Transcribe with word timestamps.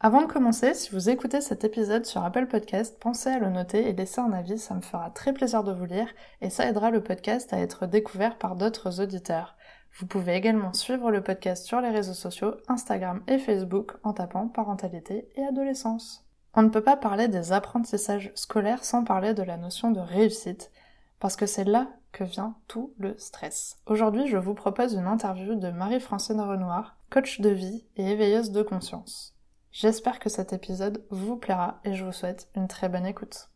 Avant 0.00 0.22
de 0.22 0.30
commencer, 0.30 0.74
si 0.74 0.90
vous 0.92 1.10
écoutez 1.10 1.40
cet 1.40 1.64
épisode 1.64 2.06
sur 2.06 2.22
Apple 2.22 2.46
Podcast, 2.46 2.96
pensez 3.00 3.30
à 3.30 3.40
le 3.40 3.50
noter 3.50 3.88
et 3.88 3.92
laisser 3.92 4.20
un 4.20 4.32
avis, 4.32 4.56
ça 4.56 4.74
me 4.74 4.80
fera 4.80 5.10
très 5.10 5.32
plaisir 5.32 5.64
de 5.64 5.72
vous 5.72 5.86
lire 5.86 6.06
et 6.40 6.50
ça 6.50 6.66
aidera 6.66 6.92
le 6.92 7.02
podcast 7.02 7.52
à 7.52 7.58
être 7.58 7.84
découvert 7.84 8.38
par 8.38 8.54
d'autres 8.54 9.00
auditeurs. 9.00 9.56
Vous 9.98 10.06
pouvez 10.06 10.36
également 10.36 10.72
suivre 10.72 11.10
le 11.10 11.20
podcast 11.20 11.66
sur 11.66 11.80
les 11.80 11.90
réseaux 11.90 12.14
sociaux, 12.14 12.54
Instagram 12.68 13.24
et 13.26 13.38
Facebook 13.38 13.94
en 14.04 14.12
tapant 14.12 14.46
parentalité 14.46 15.28
et 15.34 15.42
adolescence. 15.42 16.24
On 16.54 16.62
ne 16.62 16.68
peut 16.68 16.80
pas 16.80 16.96
parler 16.96 17.26
des 17.26 17.50
apprentissages 17.50 18.30
scolaires 18.36 18.84
sans 18.84 19.02
parler 19.02 19.34
de 19.34 19.42
la 19.42 19.56
notion 19.56 19.90
de 19.90 19.98
réussite, 19.98 20.70
parce 21.18 21.34
que 21.34 21.46
c'est 21.46 21.64
là 21.64 21.88
que 22.12 22.22
vient 22.22 22.54
tout 22.68 22.94
le 22.98 23.18
stress. 23.18 23.78
Aujourd'hui, 23.86 24.28
je 24.28 24.36
vous 24.36 24.54
propose 24.54 24.94
une 24.94 25.08
interview 25.08 25.56
de 25.56 25.70
Marie-Francine 25.70 26.40
Renoir, 26.40 26.96
coach 27.10 27.40
de 27.40 27.50
vie 27.50 27.84
et 27.96 28.12
éveilleuse 28.12 28.52
de 28.52 28.62
conscience. 28.62 29.34
J'espère 29.70 30.18
que 30.18 30.30
cet 30.30 30.52
épisode 30.52 31.04
vous 31.10 31.36
plaira 31.36 31.80
et 31.84 31.94
je 31.94 32.04
vous 32.04 32.12
souhaite 32.12 32.48
une 32.56 32.68
très 32.68 32.88
bonne 32.88 33.06
écoute. 33.06 33.50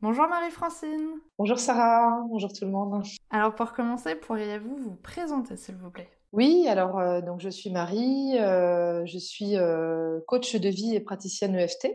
Bonjour 0.00 0.26
Marie-Francine. 0.26 1.10
Bonjour 1.38 1.58
Sarah, 1.58 2.24
bonjour 2.28 2.52
tout 2.52 2.64
le 2.64 2.70
monde. 2.70 3.04
Alors 3.30 3.54
pour 3.54 3.72
commencer, 3.72 4.14
pourriez-vous 4.14 4.76
vous 4.76 4.96
présenter 4.96 5.56
s'il 5.56 5.76
vous 5.76 5.90
plaît? 5.90 6.08
Oui, 6.32 6.66
alors 6.68 6.98
euh, 6.98 7.20
donc 7.20 7.40
je 7.40 7.50
suis 7.50 7.70
Marie, 7.70 8.38
euh, 8.38 9.04
je 9.04 9.18
suis 9.18 9.56
euh, 9.56 10.20
coach 10.26 10.56
de 10.56 10.68
vie 10.70 10.96
et 10.96 11.00
praticienne 11.00 11.54
EFT. 11.54 11.88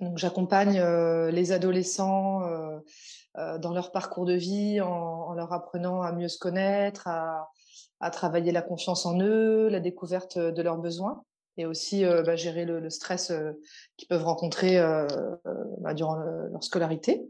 Donc 0.00 0.16
j'accompagne 0.16 0.82
les 1.30 1.52
adolescents 1.52 2.40
dans 3.36 3.72
leur 3.72 3.92
parcours 3.92 4.24
de 4.24 4.32
vie 4.32 4.80
en, 4.80 5.32
leur 5.34 5.52
apprenant 5.52 6.02
à 6.02 6.10
mieux 6.10 6.26
se 6.26 6.38
connaître, 6.38 7.06
à, 7.06 7.50
à 8.00 8.10
travailler 8.10 8.50
la 8.50 8.62
confiance 8.62 9.06
en 9.06 9.20
eux, 9.20 9.68
la 9.68 9.78
découverte 9.78 10.38
de 10.38 10.62
leurs 10.62 10.78
besoins 10.78 11.22
et 11.56 11.66
aussi 11.66 12.04
euh, 12.04 12.22
bah, 12.22 12.36
gérer 12.36 12.64
le, 12.64 12.88
stress 12.90 13.30
euh, 13.30 13.52
qu'ils 13.96 14.08
peuvent 14.08 14.24
rencontrer 14.24 14.78
euh, 14.78 15.06
bah, 15.78 15.94
durant 15.94 16.16
leur 16.16 16.62
scolarité. 16.62 17.28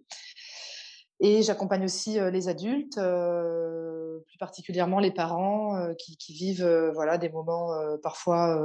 Et 1.20 1.42
j'accompagne 1.42 1.84
aussi 1.84 2.18
les 2.18 2.48
adultes, 2.48 2.96
plus 2.96 4.38
particulièrement 4.40 4.98
les 4.98 5.12
parents 5.12 5.94
qui, 5.96 6.34
vivent 6.34 6.90
voilà, 6.94 7.16
des 7.16 7.28
moments 7.28 7.70
parfois 8.02 8.60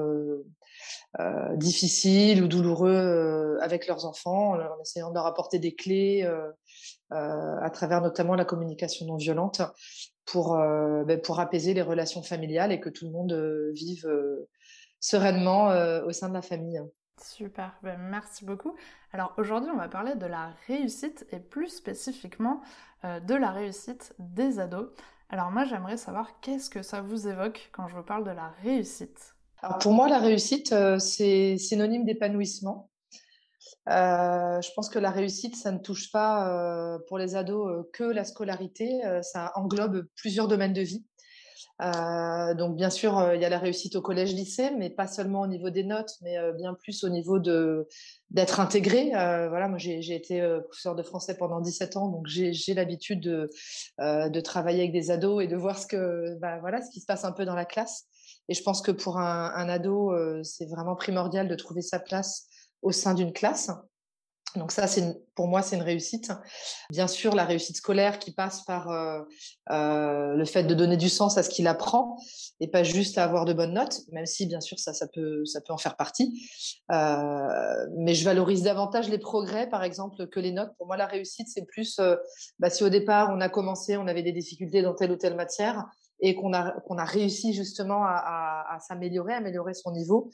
difficiles 1.54 2.42
ou 2.42 2.48
douloureux 2.48 3.60
avec 3.62 3.86
leurs 3.86 4.06
enfants, 4.06 4.54
en 4.54 4.82
essayant 4.82 5.10
de 5.10 5.14
leur 5.14 5.28
apporter 5.28 5.60
des 5.60 5.76
clés 5.76 6.28
à 7.12 7.70
travers 7.70 8.02
notamment 8.02 8.34
la 8.34 8.46
communication 8.46 9.06
non 9.06 9.18
violente 9.18 9.62
pour, 10.26 10.58
ben, 10.58 11.22
pour 11.22 11.40
apaiser 11.40 11.76
les 11.76 11.84
relations 11.84 12.24
familiales 12.24 12.72
et 12.72 12.80
que 12.80 12.90
tout 12.90 13.06
le 13.06 13.12
monde 13.12 13.34
vive 13.76 14.10
sereinement 15.00 15.72
euh, 15.72 16.04
au 16.06 16.12
sein 16.12 16.30
de 16.30 16.34
la 16.34 16.42
famille. 16.42 16.82
Super, 17.22 17.78
ben, 17.82 17.98
merci 17.98 18.46
beaucoup. 18.46 18.76
Alors 19.12 19.34
aujourd'hui, 19.38 19.72
on 19.74 19.78
va 19.78 19.88
parler 19.88 20.16
de 20.16 20.26
la 20.26 20.52
réussite 20.68 21.26
et 21.32 21.40
plus 21.40 21.70
spécifiquement 21.70 22.62
euh, 23.06 23.20
de 23.20 23.34
la 23.34 23.52
réussite 23.52 24.14
des 24.20 24.60
ados. 24.60 24.90
Alors 25.30 25.52
moi, 25.52 25.66
j'aimerais 25.66 25.98
savoir 25.98 26.40
qu'est-ce 26.42 26.70
que 26.70 26.84
ça 26.84 27.02
vous 27.02 27.28
évoque 27.28 27.70
quand 27.72 27.88
je 27.88 27.96
vous 27.96 28.04
parle 28.04 28.24
de 28.24 28.32
la 28.32 28.50
réussite? 28.64 29.36
Alors 29.62 29.80
pour 29.80 29.94
moi, 29.94 30.08
la 30.08 30.20
réussite, 30.20 30.72
euh, 30.72 31.00
c'est 31.00 31.58
synonyme 31.58 32.06
d'épanouissement. 32.06 32.92
je 33.88 34.74
pense 34.76 34.90
que 34.90 35.00
la 35.00 35.10
réussite, 35.10 35.56
ça 35.56 35.72
ne 35.72 35.80
touche 35.80 36.12
pas 36.12 37.00
pour 37.08 37.18
les 37.18 37.36
ados 37.36 37.88
que 37.94 38.04
la 38.04 38.26
scolarité, 38.26 39.02
ça 39.24 39.52
englobe 39.56 40.08
plusieurs 40.16 40.48
domaines 40.48 40.74
de 40.74 40.82
vie. 40.82 41.07
Euh, 41.82 42.56
donc 42.56 42.76
bien 42.76 42.90
sûr, 42.90 43.18
euh, 43.20 43.36
il 43.36 43.42
y 43.42 43.46
a 43.46 43.50
la 43.50 43.60
réussite 43.60 43.96
au 43.96 44.02
collège-lycée, 44.02 44.72
mais 44.72 44.90
pas 44.90 45.08
seulement 45.08 45.42
au 45.42 45.48
niveau 45.48 45.70
des 45.70 45.84
notes, 45.84 46.16
mais 46.22 46.38
euh, 46.38 46.52
bien 46.52 46.74
plus 46.74 47.04
au 47.04 47.10
niveau 47.10 47.40
de 47.40 47.88
d'être 48.32 48.60
intégré. 48.60 49.12
voilà, 49.12 49.70
moi 49.70 49.78
j'ai 49.78 50.16
été 50.16 50.42
professeur 50.66 50.96
de 50.96 51.04
français 51.04 51.38
pendant 51.38 51.62
17 51.62 51.96
ans, 51.96 52.10
donc 52.10 52.28
j'ai 52.28 52.74
l'habitude 52.74 53.22
de, 53.22 53.50
de 54.00 54.40
travailler 54.42 54.80
avec 54.80 54.92
des 54.92 55.12
ados 55.12 55.42
et 55.42 55.48
de 55.48 55.56
voir 55.56 55.80
ce 55.80 55.88
que 55.88 56.36
bah, 56.40 56.60
voilà 56.60 56.82
ce 56.82 56.90
qui 56.92 57.00
se 57.00 57.06
passe 57.06 57.24
un 57.24 57.32
peu 57.32 57.46
dans 57.46 57.56
la 57.56 57.64
classe. 57.64 58.04
Et 58.50 58.54
je 58.54 58.62
pense 58.64 58.82
que 58.82 58.92
pour 58.92 59.18
un, 59.18 59.54
un 59.56 59.70
ado, 59.70 60.14
c'est 60.44 60.66
vraiment 60.66 60.98
primordial 60.98 61.48
de 61.48 61.56
trouver 61.56 61.82
sa 61.82 62.00
place 62.00 62.48
au 62.82 62.92
sein 62.92 63.14
d'une 63.14 63.32
classe. 63.32 63.72
Donc 64.56 64.72
ça, 64.72 64.88
c'est 64.88 65.04
pour 65.36 65.48
moi, 65.48 65.62
c'est 65.62 65.76
une 65.76 65.84
réussite. 65.84 66.32
Bien 66.90 67.08
sûr, 67.08 67.36
la 67.36 67.46
réussite 67.46 67.78
scolaire 67.78 68.18
qui 68.18 68.32
passe 68.32 68.64
par 68.64 68.90
euh, 68.90 69.22
euh, 69.72 70.34
le 70.34 70.46
fait 70.46 70.64
de 70.64 70.74
donner 70.74 70.98
du 70.98 71.10
sens 71.10 71.38
à 71.38 71.44
ce 71.44 71.50
qu'il 71.50 71.68
apprend 71.68 72.18
et 72.60 72.68
pas 72.68 72.84
juste 72.84 73.18
à 73.18 73.24
avoir 73.24 73.46
de 73.46 73.54
bonnes 73.54 73.74
notes, 73.74 74.02
même 74.12 74.26
si 74.26 74.46
bien 74.48 74.62
sûr 74.62 74.80
ça, 74.80 74.94
ça 74.94 75.08
peut, 75.08 75.46
ça 75.46 75.62
peut 75.62 75.74
en 75.74 75.78
faire 75.78 75.96
partie. 75.96 76.42
Euh, 76.92 77.88
mais 77.98 78.16
je 78.16 78.26
valorise 78.26 78.64
davantage 78.64 79.10
les 79.10 79.20
progrès, 79.20 79.70
par 79.70 79.84
exemple, 79.84 80.28
que 80.28 80.40
les 80.40 80.52
notes. 80.52 80.72
Pour 80.78 80.88
moi, 80.88 80.98
la 80.98 81.06
réussite, 81.06 81.48
c'est 81.50 81.66
plus 81.66 82.00
bah, 82.60 82.70
si 82.70 82.84
au 82.84 82.90
départ 82.90 83.30
on 83.32 83.42
a 83.42 83.50
commencé, 83.50 83.98
on 83.98 84.08
avait 84.08 84.24
des 84.24 84.32
difficultés 84.32 84.82
dans 84.82 84.96
telle 84.96 85.12
ou 85.12 85.18
telle 85.18 85.36
matière, 85.36 85.86
et 86.20 86.36
qu'on 86.36 86.54
a, 86.54 86.72
qu'on 86.82 86.98
a 86.98 87.06
réussi 87.06 87.54
justement 87.54 88.04
à, 88.04 88.66
à, 88.70 88.80
s'améliorer, 88.80 89.34
améliorer 89.34 89.74
son 89.74 89.92
niveau, 89.92 90.32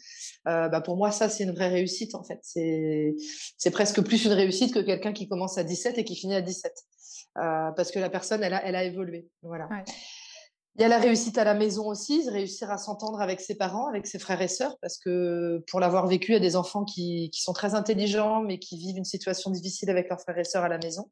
euh, 0.48 0.70
bah 0.70 0.82
pour 0.82 0.98
moi, 0.98 1.12
ça, 1.12 1.30
c'est 1.30 1.44
une 1.44 1.52
vraie 1.52 1.70
réussite, 1.70 2.16
en 2.16 2.24
fait. 2.24 2.40
C'est, 2.42 3.16
c'est 3.58 3.72
presque 3.72 4.02
plus 4.02 4.26
une 4.26 4.34
réussite 4.34 4.74
que 4.74 4.80
quelqu'un 4.80 5.14
qui 5.14 5.28
commence 5.28 5.58
à 5.58 5.64
17 5.64 5.98
et 5.98 6.04
qui 6.04 6.16
finit 6.16 6.36
à 6.36 6.42
17. 6.42 6.74
Euh, 7.38 7.72
parce 7.72 7.92
que 7.92 8.00
la 8.00 8.10
personne, 8.10 8.44
elle 8.44 8.54
a, 8.54 8.64
elle 8.66 8.76
a 8.76 8.84
évolué. 8.84 9.28
Voilà. 9.42 9.68
Il 10.76 10.82
y 10.82 10.86
a 10.86 10.88
la 10.88 10.98
réussite 10.98 11.38
à 11.38 11.44
la 11.44 11.54
maison 11.54 11.88
aussi, 11.88 12.28
réussir 12.30 12.72
à 12.72 12.78
s'entendre 12.78 13.22
avec 13.22 13.40
ses 13.42 13.56
parents, 13.56 13.88
avec 13.88 14.08
ses 14.08 14.18
frères 14.18 14.42
et 14.42 14.48
sœurs, 14.48 14.76
parce 14.82 14.98
que 14.98 15.64
pour 15.68 15.80
l'avoir 15.80 16.08
vécu, 16.08 16.32
il 16.32 16.34
y 16.34 16.38
a 16.38 16.40
des 16.40 16.56
enfants 16.56 16.84
qui, 16.84 17.30
qui 17.32 17.44
sont 17.44 17.54
très 17.54 17.76
intelligents, 17.76 18.42
mais 18.42 18.58
qui 18.58 18.78
vivent 18.78 18.98
une 18.98 19.06
situation 19.06 19.52
difficile 19.52 19.92
avec 19.92 20.10
leurs 20.10 20.20
frères 20.20 20.38
et 20.40 20.44
sœurs 20.44 20.64
à 20.64 20.70
la 20.70 20.80
maison. 20.80 21.12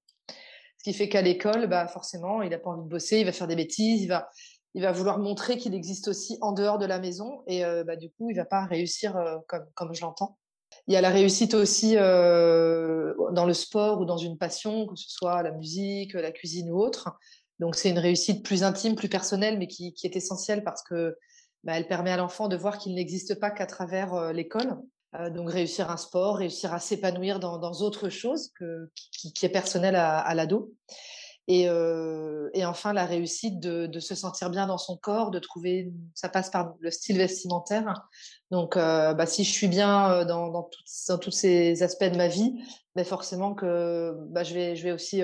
Ce 0.80 0.90
qui 0.90 0.94
fait 0.94 1.10
qu'à 1.10 1.22
l'école, 1.22 1.68
bah 1.68 1.88
forcément, 1.88 2.42
il 2.42 2.50
n'a 2.50 2.58
pas 2.58 2.72
envie 2.72 2.82
de 2.84 2.90
bosser, 2.90 3.20
il 3.20 3.26
va 3.26 3.32
faire 3.32 3.46
des 3.46 3.56
bêtises, 3.56 4.02
il 4.02 4.08
va, 4.08 4.32
il 4.74 4.82
va 4.82 4.92
vouloir 4.92 5.20
montrer 5.20 5.58
qu'il 5.58 5.74
existe 5.74 6.08
aussi 6.08 6.38
en 6.42 6.54
dehors 6.54 6.78
de 6.78 6.86
la 6.86 7.00
maison 7.00 7.44
et 7.48 7.66
euh, 7.66 7.84
bah, 7.84 7.96
du 7.96 8.10
coup, 8.10 8.30
il 8.30 8.36
va 8.36 8.46
pas 8.46 8.66
réussir 8.66 9.18
euh, 9.18 9.38
comme, 9.48 9.66
comme 9.74 9.94
je 9.94 10.02
l'entends. 10.02 10.38
Il 10.88 10.94
y 10.94 10.98
a 10.98 11.02
la 11.02 11.10
réussite 11.10 11.54
aussi 11.54 11.98
euh, 11.98 13.14
dans 13.34 13.46
le 13.46 13.54
sport 13.54 14.00
ou 14.00 14.06
dans 14.06 14.18
une 14.18 14.38
passion, 14.38 14.88
que 14.88 14.96
ce 14.96 15.10
soit 15.10 15.44
la 15.44 15.52
musique, 15.52 16.14
la 16.14 16.32
cuisine 16.32 16.72
ou 16.72 16.80
autre. 16.80 17.10
Donc 17.60 17.76
c'est 17.76 17.90
une 17.90 18.00
réussite 18.00 18.44
plus 18.44 18.64
intime, 18.64 18.96
plus 18.96 19.10
personnelle, 19.10 19.60
mais 19.60 19.68
qui, 19.68 19.94
est 20.04 20.16
essentielle 20.16 20.64
parce 20.64 20.82
que 20.82 21.18
bah, 21.64 21.74
elle 21.76 21.88
permet 21.88 22.12
à 22.12 22.18
l'enfant 22.18 22.48
de 22.48 22.56
voir 22.56 22.78
qu'il 22.78 22.96
n'existe 22.96 23.40
pas 23.40 23.52
qu'à 23.52 23.66
travers 23.66 24.32
l'école. 24.32 24.78
donc 25.32 25.52
réussir 25.52 25.92
un 25.92 25.98
sport, 25.98 26.38
réussir 26.38 26.74
à 26.74 26.80
s'épanouir 26.80 27.40
dans, 27.40 27.74
autre 27.82 28.10
chose 28.10 28.52
qui 29.12 29.46
est 29.46 29.50
personnel 29.50 29.96
à, 29.98 30.20
à 30.20 30.34
l'ado. 30.34 30.74
Et, 31.48 31.68
euh, 31.68 32.50
et, 32.54 32.66
enfin, 32.66 32.94
la 32.94 33.06
réussite 33.06 33.60
de, 33.60 34.00
se 34.00 34.16
sentir 34.16 34.50
bien 34.50 34.68
dans 34.68 34.78
son 34.78 34.96
corps, 34.98 35.32
de 35.32 35.40
trouver, 35.40 35.92
ça 36.14 36.30
passe 36.30 36.50
par 36.50 36.76
le 36.80 36.92
style 36.92 37.18
vestimentaire. 37.18 38.08
Donc, 38.52 38.78
euh, 38.78 39.14
bah, 39.14 39.26
si 39.26 39.44
je 39.44 39.52
suis 39.52 39.68
bien 39.68 40.12
euh, 40.12 40.26
dans, 40.26 40.70
tous 41.20 41.32
ces 41.32 41.84
aspects 41.84 42.06
de 42.06 42.18
ma 42.18 42.28
vie, 42.28 42.54
bah, 42.96 43.04
forcément 43.04 43.54
que 43.54 44.14
bah, 44.30 44.44
je, 44.44 44.54
vais, 44.54 44.92
aussi 44.92 45.24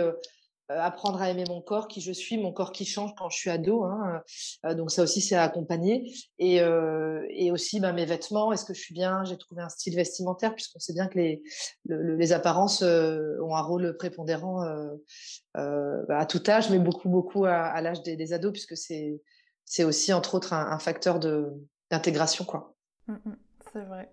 apprendre 0.70 1.22
à 1.22 1.30
aimer 1.30 1.46
mon 1.48 1.62
corps, 1.62 1.88
qui 1.88 2.02
je 2.02 2.12
suis, 2.12 2.38
mon 2.38 2.52
corps 2.52 2.72
qui 2.72 2.84
change 2.84 3.14
quand 3.16 3.30
je 3.30 3.38
suis 3.38 3.50
ado. 3.50 3.86
Hein. 3.86 4.22
Donc 4.76 4.92
ça 4.92 5.04
aussi, 5.04 5.22
c'est 5.22 5.36
à 5.36 5.44
accompagner. 5.44 6.12
Et, 6.40 6.58
et 6.58 7.52
aussi 7.52 7.80
bah, 7.80 7.94
mes 7.94 8.06
vêtements, 8.06 8.52
est-ce 8.52 8.66
que 8.66 8.74
je 8.74 8.82
suis 8.82 8.94
bien? 8.94 9.24
J'ai 9.24 9.38
trouvé 9.38 9.62
un 9.62 9.70
style 9.70 9.96
vestimentaire, 9.96 10.56
puisqu'on 10.56 10.80
sait 10.80 10.94
bien 10.94 11.08
que 11.08 11.20
les, 11.20 11.44
les 11.86 12.34
apparences 12.34 12.84
un 13.56 13.62
rôle 13.62 13.96
prépondérant 13.98 14.64
bah, 15.54 16.18
à 16.18 16.26
tout 16.26 16.44
âge, 16.48 16.70
mais 16.70 16.80
beaucoup, 16.80 17.10
beaucoup 17.10 17.46
à, 17.46 17.80
l'âge 17.82 18.02
des, 18.04 18.34
ados, 18.34 18.52
puisque 18.52 18.76
c'est, 18.76 19.84
aussi, 19.84 20.14
entre 20.14 20.36
autres, 20.36 20.54
un, 20.54 20.80
facteur 20.80 21.20
d'intégration. 21.90 22.46
quoi. 22.46 22.76
Mmh, 23.08 23.14
mmh, 23.14 23.38
c'est 23.72 23.84
vrai. 23.84 24.12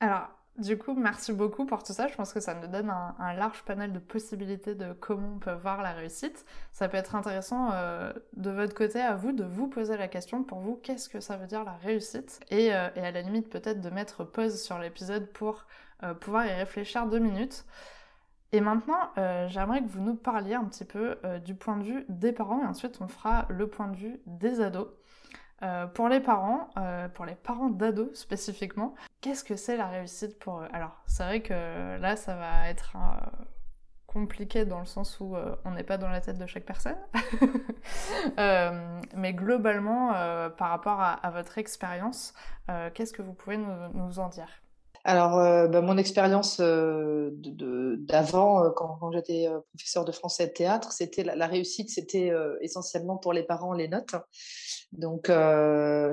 Alors, 0.00 0.28
du 0.58 0.78
coup, 0.78 0.94
merci 0.94 1.32
beaucoup 1.32 1.66
pour 1.66 1.82
tout 1.82 1.92
ça. 1.92 2.06
Je 2.08 2.14
pense 2.14 2.32
que 2.32 2.40
ça 2.40 2.54
nous 2.54 2.66
donne 2.66 2.90
un, 2.90 3.34
large 3.34 3.62
panel 3.64 3.92
de 3.92 3.98
possibilités 3.98 4.74
de 4.74 4.94
comment 4.94 5.34
on 5.36 5.38
peut 5.38 5.52
voir 5.52 5.82
la 5.82 5.92
réussite. 5.92 6.46
Ça 6.72 6.88
peut 6.88 6.96
être 6.96 7.14
intéressant 7.14 7.72
euh, 7.72 8.12
de 8.36 8.50
votre 8.50 8.74
côté 8.74 9.00
à 9.00 9.14
vous 9.16 9.32
de 9.32 9.44
vous 9.44 9.68
poser 9.68 9.98
la 9.98 10.08
question 10.08 10.44
pour 10.44 10.60
vous, 10.60 10.76
qu'est-ce 10.76 11.10
que 11.10 11.20
ça 11.20 11.36
veut 11.36 11.46
dire 11.46 11.64
la 11.64 11.76
réussite? 11.76 12.40
Et, 12.50 12.74
euh, 12.74 12.88
à 12.96 13.10
la 13.10 13.20
limite 13.20 13.50
peut-être 13.50 13.82
de 13.82 13.90
mettre 13.90 14.24
pause 14.24 14.62
sur 14.62 14.78
l'épisode 14.78 15.26
pour 15.32 15.66
euh, 16.02 16.14
pouvoir 16.14 16.46
y 16.46 16.52
réfléchir 16.52 17.06
deux 17.06 17.18
minutes. 17.18 17.66
Et 18.52 18.60
maintenant, 18.60 19.10
euh, 19.18 19.48
j'aimerais 19.48 19.82
que 19.82 19.88
vous 19.88 20.00
nous 20.00 20.14
parliez 20.14 20.54
un 20.54 20.64
petit 20.64 20.84
peu 20.84 21.18
euh, 21.24 21.38
du 21.38 21.54
point 21.54 21.76
de 21.76 21.82
vue 21.82 22.06
des 22.08 22.32
parents 22.32 22.62
et 22.62 22.66
ensuite 22.66 23.00
on 23.00 23.08
fera 23.08 23.46
le 23.48 23.68
point 23.68 23.88
de 23.88 23.96
vue 23.96 24.20
des 24.26 24.60
ados. 24.60 24.88
Euh, 25.62 25.86
pour 25.86 26.08
les 26.08 26.20
parents, 26.20 26.68
pour 27.14 27.24
les 27.24 27.34
parents 27.34 27.70
d'ados 27.70 28.14
spécifiquement, 28.14 28.94
qu'est-ce 29.22 29.42
que 29.42 29.56
c'est 29.56 29.76
la 29.76 29.86
réussite 29.86 30.38
pour 30.38 30.60
eux? 30.60 30.68
Alors, 30.72 31.02
c'est 31.06 31.24
vrai 31.24 31.40
que 31.40 31.98
là, 31.98 32.14
ça 32.16 32.36
va 32.36 32.68
être 32.68 32.94
compliqué 34.06 34.66
dans 34.66 34.80
le 34.80 34.84
sens 34.84 35.18
où 35.18 35.34
on 35.64 35.70
n'est 35.70 35.82
pas 35.82 35.96
dans 35.96 36.10
la 36.10 36.20
tête 36.20 36.36
de 36.38 36.46
chaque 36.46 36.66
personne. 36.66 36.98
mais 39.16 39.32
globalement, 39.32 40.12
par 40.58 40.68
rapport 40.68 41.00
à, 41.00 41.30
votre 41.30 41.56
expérience, 41.56 42.34
qu'est-ce 42.92 43.14
que 43.14 43.22
vous 43.22 43.32
pouvez 43.32 43.56
nous 43.56 44.18
en 44.18 44.28
dire? 44.28 44.48
Alors, 45.08 45.38
euh, 45.38 45.68
bah, 45.68 45.82
mon 45.82 45.98
expérience 45.98 46.58
euh, 46.58 47.30
d'avant, 47.32 48.64
euh, 48.64 48.70
quand, 48.70 49.12
j'étais 49.12 49.48
professeur 49.72 50.04
de 50.04 50.10
français 50.10 50.44
et 50.44 50.46
de 50.48 50.52
théâtre, 50.52 50.90
c'était 50.90 51.22
la, 51.22 51.46
réussite, 51.46 51.90
c'était 51.90 52.32
essentiellement 52.60 53.16
pour 53.16 53.32
les 53.32 53.44
parents 53.44 53.72
les 53.72 53.86
notes. 53.86 54.16
Donc, 54.96 55.30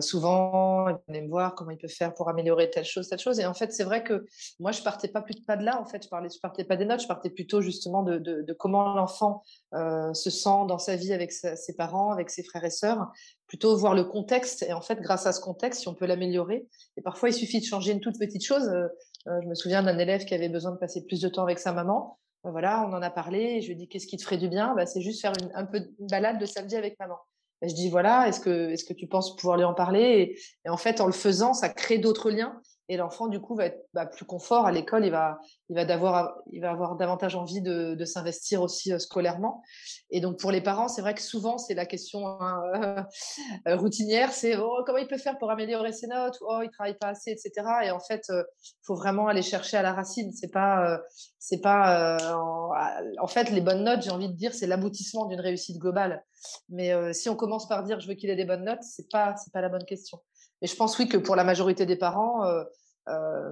souvent, 0.01 0.89
ils 0.89 0.97
venaient 1.07 1.21
me 1.21 1.30
voir 1.30 1.56
comment 1.56 1.71
ils 1.71 1.77
peuvent 1.77 1.89
faire 1.89 2.13
pour 2.13 2.30
améliorer 2.30 2.69
telle 2.69 2.85
chose, 2.85 3.07
telle 3.07 3.19
chose. 3.19 3.39
Et 3.39 3.45
en 3.45 3.53
fait, 3.53 3.71
c'est 3.74 3.83
vrai 3.83 4.03
que 4.03 4.25
moi, 4.59 4.71
je 4.71 4.81
partais 4.81 5.07
pas 5.07 5.21
plus 5.21 5.35
pas 5.41 5.57
de 5.57 5.63
là. 5.63 5.80
En 5.81 5.85
fait, 5.85 6.03
je 6.03 6.09
parlais, 6.09 6.30
je 6.30 6.39
partais 6.39 6.63
pas 6.63 6.75
des 6.75 6.85
notes, 6.85 7.01
je 7.01 7.07
partais 7.07 7.30
plutôt 7.30 7.62
justement 7.62 8.03
de, 8.03 8.53
comment 8.59 8.94
l'enfant 8.95 9.44
se 9.71 10.30
sent 10.30 10.68
dans 10.68 10.77
sa 10.77 10.95
vie 10.95 11.13
avec 11.13 11.31
ses 11.31 11.75
parents, 11.75 12.12
avec 12.12 12.30
ses 12.30 12.44
frères 12.44 12.65
et 12.65 12.69
sœurs, 12.69 13.12
plutôt 13.47 13.77
voir 13.77 13.94
le 13.94 14.03
contexte. 14.03 14.63
Et 14.63 14.74
en 14.74 14.81
fait, 14.81 15.00
grâce 15.00 15.27
à 15.27 15.31
ce 15.31 15.39
contexte, 15.39 15.81
si 15.81 15.88
on 15.88 15.94
peut 15.94 16.07
l'améliorer, 16.07 16.68
et 16.97 17.01
parfois 17.01 17.30
il 17.30 17.33
suffit 17.33 17.59
de 17.59 17.65
changer 17.65 17.91
une 17.91 18.00
toute 18.00 18.18
petite 18.18 18.44
chose. 18.44 18.68
Euh, 18.68 18.88
euh, 19.27 19.39
je 19.44 19.47
me 19.47 19.53
souviens 19.53 19.83
d'un 19.83 19.97
élève 20.00 20.25
qui 20.25 20.33
avait 20.33 20.50
besoin 20.50 20.71
de 20.71 20.77
passer 20.77 21.06
plus 21.06 21.21
de 21.21 21.30
temps 21.30 21.44
avec 21.44 21.59
sa 21.59 21.71
maman. 21.71 22.18
Euh, 22.45 22.51
voilà, 22.51 22.83
on 22.88 22.94
en 22.94 23.01
a 23.01 23.09
parlé. 23.09 23.39
Et 23.39 23.62
je 23.62 23.68
lui 23.68 23.74
ai 23.74 23.75
dit 23.75 23.88
qu'est-ce 23.88 24.07
qui 24.07 24.18
te 24.18 24.24
ferait 24.24 24.38
du 24.38 24.50
bien? 24.50 24.74
Bah, 24.75 24.88
C'est 24.88 25.01
juste 25.01 25.21
faire 25.21 25.33
une, 25.39 25.51
un 25.53 25.65
peu 25.65 25.81
de 25.81 25.91
balade 26.09 26.39
de 26.39 26.45
samedi 26.45 26.75
avec 26.75 27.00
maman. 27.00 27.18
Je 27.63 27.74
dis 27.74 27.89
voilà, 27.89 28.27
est-ce 28.27 28.39
que 28.42 28.94
tu 28.94 29.07
penses 29.07 29.36
pouvoir 29.36 29.57
lui 29.57 29.63
en 29.63 29.74
parler? 29.74 30.38
Et, 30.65 30.69
en 30.69 30.77
fait, 30.77 31.00
en 31.01 31.06
le 31.06 31.13
faisant, 31.13 31.54
ça 31.54 31.69
crée 31.69 31.98
d'autres 31.98 32.30
liens. 32.30 32.60
Et 32.89 32.97
l'enfant, 32.97 33.27
du 33.27 33.39
coup, 33.39 33.56
va 33.56 33.68
être 33.68 33.88
bah, 33.94 34.06
plus 34.06 34.25
confort 34.25 34.65
à 34.65 34.71
l'école. 34.71 35.06
Il 35.06 35.12
va, 35.12 35.39
il, 35.69 35.75
va 35.75 36.35
il 36.51 36.62
va 36.62 36.69
avoir 36.69 36.97
davantage 36.97 37.35
envie 37.35 37.62
de, 37.62 37.95
de 37.95 38.06
s'investir 38.06 38.62
aussi 38.62 38.91
euh, 38.91 39.00
scolairement. 39.00 39.62
Et 40.09 40.19
donc, 40.19 40.38
pour 40.38 40.51
les 40.51 40.59
parents, 40.59 40.89
c'est 40.89 41.01
vrai 41.01 41.13
que 41.13 41.21
souvent, 41.21 41.57
c'est 41.57 41.75
la 41.75 41.85
question 41.85 42.27
hein, 42.27 43.07
euh, 43.68 43.77
routinière 43.77 44.33
c'est 44.33 44.57
oh, 44.57 44.83
comment 44.85 44.97
il 44.97 45.07
peut 45.07 45.18
faire 45.18 45.38
pour 45.38 45.50
améliorer 45.50 45.94
ses 45.94 46.07
notes? 46.07 46.38
Oh, 46.41 46.59
il 46.62 46.69
travaille 46.71 46.97
pas 46.97 47.07
assez, 47.09 47.31
etc. 47.31 47.51
Et 47.85 47.91
en 47.91 48.01
fait, 48.01 48.25
il 48.27 48.35
euh, 48.35 48.44
faut 48.81 48.95
vraiment 48.95 49.27
aller 49.27 49.44
chercher 49.44 49.77
à 49.77 49.81
la 49.81 49.94
racine. 49.94 50.33
C'est 50.33 50.51
pas, 50.51 51.00
c'est 51.39 51.62
pas. 51.62 52.18
En, 52.35 52.71
en, 53.18 53.27
fait, 53.27 53.50
les 53.50 53.62
bonnes 53.62 53.85
notes, 53.85 54.01
j'ai 54.01 54.12
envie 54.12 54.27
de 54.27 54.35
dire, 54.35 54.53
c'est 54.53 54.68
l'aboutissement 54.68 55.25
d'une 55.25 55.39
réussite 55.39 55.77
globale. 55.77 56.24
Mais 56.68 57.13
si 57.13 57.30
on 57.30 57.35
commence 57.35 57.68
par 57.68 57.83
dire 57.83 58.00
je 58.01 58.07
veux 58.07 58.15
qu'il 58.15 58.30
ait 58.30 58.35
des 58.35 58.45
bonnes 58.45 58.65
notes, 58.65 58.83
c'est 58.83 59.09
pas, 59.09 59.35
c'est 59.38 59.53
pas 59.53 59.62
la 59.62 59.69
bonne 59.69 59.85
question. 59.85 60.19
Et 60.63 60.68
je 60.68 60.75
pense, 60.77 60.98
oui, 60.98 61.07
que 61.10 61.18
pour 61.18 61.36
la 61.36 61.44
majorité 61.44 61.86
des 61.86 61.98
parents, 61.98 62.45
euh, 62.45 62.63
euh, 63.10 63.51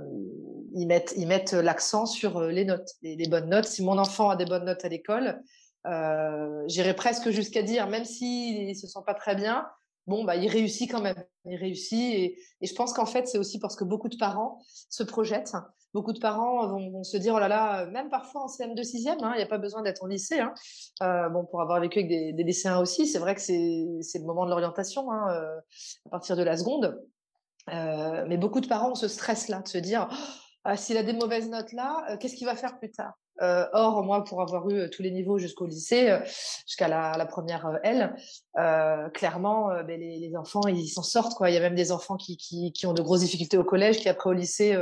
ils 0.74 0.88
mettent, 0.88 1.52
l'accent 1.52 2.06
sur 2.06 2.38
euh, 2.38 2.50
les 2.50 2.63
notes, 2.63 2.90
les, 3.04 3.28
bonnes 3.28 3.50
notes. 3.50 3.66
Si 3.66 3.84
mon 3.84 3.98
enfant 3.98 4.30
a 4.30 4.38
des 4.38 4.46
bonnes 4.46 4.63
notes 4.63 4.86
à 4.86 4.88
l'école, 4.88 5.42
j'irais 6.68 6.96
presque 6.96 7.30
jusqu'à 7.30 7.63
dire, 7.63 7.88
même 7.88 8.06
s'il 8.06 8.69
ne 8.69 8.74
se 8.74 8.88
sent 8.88 9.00
pas 9.06 9.13
très 9.13 9.36
bien, 9.36 9.68
bon, 10.07 10.24
bah, 10.24 10.36
il 10.36 10.48
réussit 10.48 10.89
quand 10.89 11.01
même. 11.01 11.24
Il 11.45 11.56
réussit. 11.56 12.13
Et, 12.13 12.38
et 12.62 12.68
je 12.68 12.75
pense 12.75 12.94
qu'en 12.94 13.06
fait, 13.06 13.27
c'est 13.27 13.38
aussi 13.38 13.59
parce 13.59 13.75
que 13.75 13.83
beaucoup 13.83 14.09
de 14.09 14.18
parents 14.18 14.62
se 14.89 15.03
projettent 15.03 15.53
beaucoup 15.94 16.13
de 16.13 16.19
parents 16.19 16.68
vont, 16.68 17.03
se 17.03 17.18
dire, 17.18 17.36
oh 17.36 17.39
là 17.39 17.48
là, 17.48 17.86
même 17.88 18.09
parfois 18.09 18.44
en 18.44 18.48
CM2, 18.48 18.81
6e, 18.81 19.18
il 19.33 19.38
n'y 19.38 19.44
a 19.44 19.48
pas 19.48 19.57
besoin 19.57 19.81
d'être 19.81 20.03
en 20.03 20.07
lycée. 20.07 20.39
Hein. 20.39 20.53
Euh, 21.01 21.30
bon, 21.30 21.45
pour 21.45 21.62
avoir 21.62 21.80
vécu 21.80 22.00
avec 22.00 22.09
des, 22.09 22.44
lycéens 22.44 22.80
aussi, 22.80 23.07
c'est 23.07 23.19
vrai 23.19 23.36
que 23.36 23.42
c'est 23.42 23.56
le 23.59 24.25
moment 24.25 24.45
de 24.45 24.51
l'orientation, 24.51 25.12
hein, 25.12 25.27
euh, 25.30 25.59
à 26.06 26.09
partir 26.09 26.36
de 26.36 26.44
la 26.44 26.57
seconde. 26.57 27.01
Euh, 27.71 28.25
mais 28.27 28.38
beaucoup 28.38 28.62
de 28.62 28.68
parents 28.68 28.92
ont 28.92 28.95
ce 28.95 29.07
stress-là, 29.07 29.62
de 29.62 29.68
se 29.68 29.77
dire, 29.77 30.07
oh, 30.12 30.15
ah, 30.63 30.77
s'il 30.77 30.97
a 30.97 31.04
des 31.04 31.13
mauvaises 31.13 31.50
notes 31.50 31.74
là, 31.74 32.18
qu'est-ce 32.19 32.36
qu'il 32.36 32.47
va 32.47 32.56
faire 32.56 32.80
plus 32.80 32.92
tard? 32.92 33.13
Euh, 33.42 33.66
or, 33.74 34.04
moi, 34.04 34.24
pour 34.24 34.42
avoir 34.42 34.70
eu 34.70 34.82
euh, 34.82 34.90
tous 34.90 35.02
les 35.02 35.12
niveaux 35.12 35.40
jusqu'au 35.40 35.66
lycée, 35.66 36.12
euh, 36.12 36.20
jusqu'à 36.68 36.88
la, 36.88 37.26
première 37.26 37.80
L, 37.84 38.16
clairement, 39.14 39.70
ben, 39.84 40.00
les, 40.00 40.36
enfants, 40.36 40.68
ils 40.68 40.88
s'en 40.90 41.04
sortent. 41.04 41.34
Quoi. 41.36 41.50
Il 41.50 41.54
y 41.54 41.58
a 41.58 41.62
même 41.62 41.76
des 41.76 41.92
enfants 41.92 42.18
qui, 42.18 42.38
qui, 42.38 42.86
ont 42.86 42.94
de 42.94 43.02
grosses 43.02 43.22
difficultés 43.22 43.58
au 43.58 43.64
collège, 43.64 44.00
qui 44.00 44.10
après 44.10 44.30
au 44.30 44.34
lycée 44.34 44.78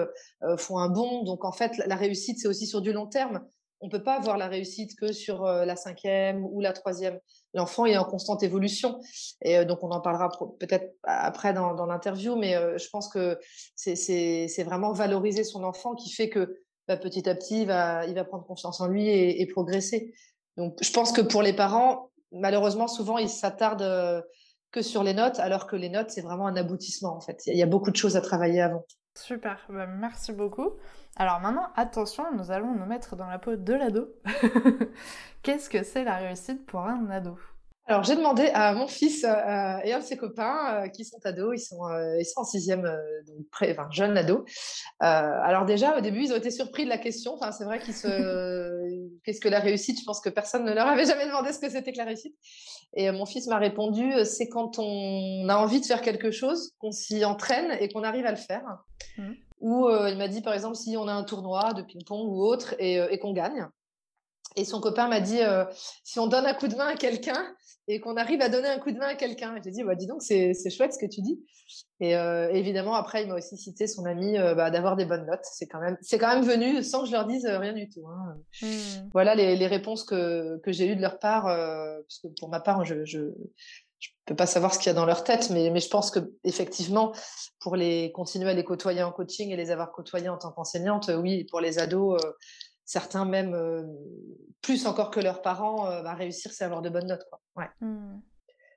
font 0.57 0.79
un 0.79 0.89
bond. 0.89 1.23
Donc, 1.23 1.45
en 1.45 1.51
fait, 1.51 1.77
la, 1.77 1.95
réussite, 1.95 2.39
c'est 2.39 2.47
aussi 2.47 2.65
sur 2.65 2.81
du 2.81 2.91
long 2.91 3.07
terme. 3.07 3.41
On 3.81 3.85
ne 3.85 3.91
peut 3.91 4.03
pas 4.03 4.15
avoir 4.15 4.37
la 4.37 4.47
réussite 4.47 4.99
que 4.99 5.13
sur 5.13 5.43
la 5.43 5.75
cinquième 5.75 6.43
ou 6.43 6.59
la 6.59 6.73
troisième. 6.73 7.19
L'enfant 7.53 7.85
est 7.85 7.97
en 7.97 8.03
constante 8.03 8.43
évolution. 8.43 8.99
Et 9.41 9.63
donc, 9.65 9.83
on 9.83 9.91
en 9.91 10.01
parlera 10.01 10.29
peut-être 10.59 10.95
après 11.03 11.53
dans, 11.53 11.75
dans 11.75 11.85
l'interview, 11.85 12.35
mais 12.35 12.55
je 12.77 12.89
pense 12.89 13.07
que 13.09 13.39
c'est 13.75 14.63
vraiment 14.63 14.91
valoriser 14.91 15.43
son 15.43 15.63
enfant 15.63 15.93
qui 15.95 16.09
fait 16.09 16.29
que 16.29 16.59
bah, 16.89 16.97
petit 16.97 17.29
à 17.29 17.35
petit, 17.35 17.61
il 17.61 17.67
va, 17.67 18.03
prendre 18.27 18.43
confiance 18.47 18.81
en 18.81 18.87
lui 18.87 19.07
et, 19.07 19.45
progresser. 19.45 20.11
Donc, 20.57 20.75
je 20.81 20.91
pense 20.91 21.11
que 21.11 21.21
pour 21.21 21.43
les 21.43 21.53
parents, 21.53 22.09
malheureusement, 22.31 22.87
souvent, 22.87 23.19
ils 23.19 23.29
s'attardent 23.29 23.83
euh, 23.83 24.23
que 24.71 24.81
sur 24.81 25.03
les 25.03 25.13
notes, 25.13 25.37
alors 25.37 25.67
que 25.67 25.75
les 25.75 25.89
notes, 25.89 26.09
c'est 26.09 26.21
vraiment 26.21 26.47
un 26.47 26.55
aboutissement, 26.55 27.15
en 27.15 27.21
fait. 27.21 27.45
Il 27.45 27.55
y 27.55 27.61
a 27.61 27.67
beaucoup 27.67 27.91
de 27.91 27.95
choses 27.95 28.17
à 28.17 28.21
travailler 28.21 28.59
avant. 28.61 28.87
Super, 29.15 29.63
bah, 29.69 29.85
merci 29.85 30.33
beaucoup. 30.33 30.71
Alors 31.15 31.39
maintenant, 31.41 31.67
attention, 31.75 32.23
nous 32.35 32.49
allons 32.49 32.73
nous 32.73 32.85
mettre 32.87 33.15
dans 33.15 33.27
la 33.27 33.37
peau 33.37 33.55
de 33.55 33.73
l'ado. 33.73 34.07
Qu'est-ce 35.43 35.69
que 35.69 35.83
c'est 35.83 36.03
la 36.03 36.17
réussite 36.17 36.65
pour 36.65 36.79
un 36.81 37.07
ado? 37.11 37.37
Alors, 37.89 38.03
j'ai 38.03 38.15
demandé 38.15 38.51
à 38.53 38.71
mon 38.73 38.85
fils 38.85 39.23
euh, 39.23 39.79
et 39.83 39.93
à 39.93 40.01
ses 40.01 40.15
copains 40.15 40.83
euh, 40.83 40.87
qui 40.89 41.03
sont 41.05 41.17
ados, 41.23 41.59
ils 41.59 41.65
sont, 41.65 41.87
euh, 41.87 42.19
ils 42.19 42.25
sont 42.25 42.41
en 42.41 42.43
sixième, 42.43 42.83
donc 42.83 43.49
pré, 43.49 43.71
enfin, 43.71 43.87
jeunes 43.89 44.15
ados. 44.15 44.43
alors 44.99 45.65
déjà, 45.65 45.97
au 45.97 46.01
début, 46.01 46.21
ils 46.21 46.31
ont 46.31 46.35
été 46.35 46.51
surpris 46.51 46.83
de 46.83 46.89
la 46.89 46.99
question. 46.99 47.33
Enfin, 47.33 47.51
c'est 47.51 47.63
vrai 47.63 47.79
qu'ils 47.79 47.95
se... 47.95 48.07
Qu'est-ce 49.23 49.41
que 49.41 49.49
la 49.49 49.59
réussite? 49.59 49.99
Je 49.99 50.05
pense 50.05 50.21
que 50.21 50.29
personne 50.29 50.65
ne 50.65 50.71
leur 50.71 50.85
avait 50.85 51.05
jamais 51.05 51.25
demandé 51.25 51.51
ce 51.51 51.57
que 51.57 51.67
c'était 51.67 51.91
que 51.91 51.97
la 51.97 52.05
réussite. 52.05 52.35
Et 52.93 53.09
mon 53.09 53.25
fils 53.25 53.47
m'a 53.47 53.57
répondu, 53.57 54.13
c'est 54.23 54.49
quand 54.49 54.77
on 54.77 55.49
a 55.49 55.57
envie 55.57 55.81
de 55.81 55.85
faire 55.85 56.03
quelque 56.03 56.29
chose, 56.29 56.75
qu'on 56.77 56.91
s'y 56.91 57.25
entraîne 57.25 57.75
et 57.79 57.89
qu'on 57.89 58.03
arrive 58.03 58.27
à 58.27 58.31
le 58.31 58.37
faire. 58.37 58.65
Mmh. 59.17 59.31
Ou 59.61 59.89
il 59.89 60.15
m'a 60.15 60.27
dit, 60.27 60.43
par 60.43 60.53
exemple, 60.53 60.75
si 60.75 60.95
on 60.95 61.07
a 61.07 61.13
un 61.13 61.23
tournoi 61.23 61.73
de 61.73 61.81
ping-pong 61.81 62.29
ou 62.29 62.43
autre 62.43 62.75
et, 62.77 62.97
et 63.09 63.17
qu'on 63.17 63.33
gagne. 63.33 63.67
Et 64.55 64.65
son 64.65 64.81
copain 64.81 65.07
m'a 65.07 65.19
dit, 65.19 65.39
si 66.03 66.19
on 66.19 66.27
donne 66.27 66.45
un 66.45 66.53
coup 66.53 66.67
de 66.67 66.75
main 66.75 66.87
à 66.87 66.95
quelqu'un, 66.95 67.45
et 67.89 67.99
qu'on 67.99 68.17
arrive 68.17 68.39
à 68.41 68.49
donner 68.49 68.69
un 68.69 68.77
coup 68.77 68.91
de 68.91 68.99
main 68.99 69.07
à 69.07 69.15
quelqu'un. 69.15 69.55
J'ai 69.63 69.71
dit, 69.71 69.83
bah, 69.83 69.95
dis 69.95 70.05
donc, 70.05 70.21
c'est 70.21 70.53
chouette 70.69 70.93
ce 70.93 70.99
que 70.99 71.07
tu 71.07 71.21
dis. 71.21 71.43
Et 71.99 72.15
euh, 72.15 72.47
évidemment, 72.51 72.93
après, 72.93 73.23
il 73.23 73.29
m'a 73.29 73.35
aussi 73.35 73.57
cité 73.57 73.87
son 73.87 74.05
ami 74.05 74.37
euh, 74.37 74.53
bah, 74.53 74.69
d'avoir 74.69 74.95
des 74.95 75.05
bonnes 75.05 75.25
notes. 75.25 75.43
C'est 75.43 75.65
quand 75.65 75.79
même, 75.79 75.97
c'est 76.01 76.19
quand 76.19 76.31
même 76.33 76.45
venu 76.45 76.83
sans 76.83 77.01
que 77.01 77.07
je 77.07 77.11
leur 77.11 77.25
dise 77.25 77.47
euh, 77.47 77.57
rien 77.57 77.73
du 77.73 77.89
tout. 77.89 78.07
Hein. 78.07 78.35
Mmh. 78.61 79.09
Voilà 79.11 79.33
les, 79.33 79.55
les, 79.55 79.67
réponses 79.67 80.03
que, 80.03 80.59
que 80.59 80.71
j'ai 80.71 80.87
eues 80.87 80.95
de 80.95 81.01
leur 81.01 81.17
part. 81.17 81.45
parce 81.45 82.19
que 82.19 82.27
pour 82.39 82.49
ma 82.49 82.59
part, 82.59 82.85
je, 82.85 83.03
je, 83.05 83.21
je 83.97 84.09
peux 84.27 84.35
pas 84.35 84.45
savoir 84.45 84.71
ce 84.71 84.77
qu'il 84.77 84.87
y 84.87 84.91
a 84.91 84.93
dans 84.93 85.07
leur 85.07 85.23
tête, 85.23 85.49
mais, 85.49 85.71
mais 85.71 85.79
je 85.79 85.89
pense 85.89 86.11
que 86.11 86.19
effectivement, 86.43 87.11
pour 87.59 87.75
les 87.75 88.11
continuer 88.11 88.51
à 88.51 88.53
les 88.53 88.63
côtoyer 88.63 89.01
en 89.01 89.11
coaching 89.11 89.49
et 89.49 89.55
les 89.55 89.71
avoir 89.71 89.91
côtoyés 89.91 90.29
en 90.29 90.37
tant 90.37 90.51
qu'enseignante, 90.51 91.09
oui, 91.17 91.45
pour 91.45 91.59
les 91.59 91.79
ados 91.79 92.21
certains 92.89 93.25
même 93.25 93.55
plus 94.61 94.87
encore 94.87 95.11
que 95.11 95.19
leurs 95.19 95.41
parents 95.41 95.83
bah, 96.01 96.13
réussir 96.13 96.51
c'est 96.51 96.63
avoir 96.63 96.81
de 96.81 96.89
bonnes 96.89 97.07
notes 97.07 97.25
quoi. 97.29 97.39
Ouais. 97.55 97.69
Mmh. 97.81 98.19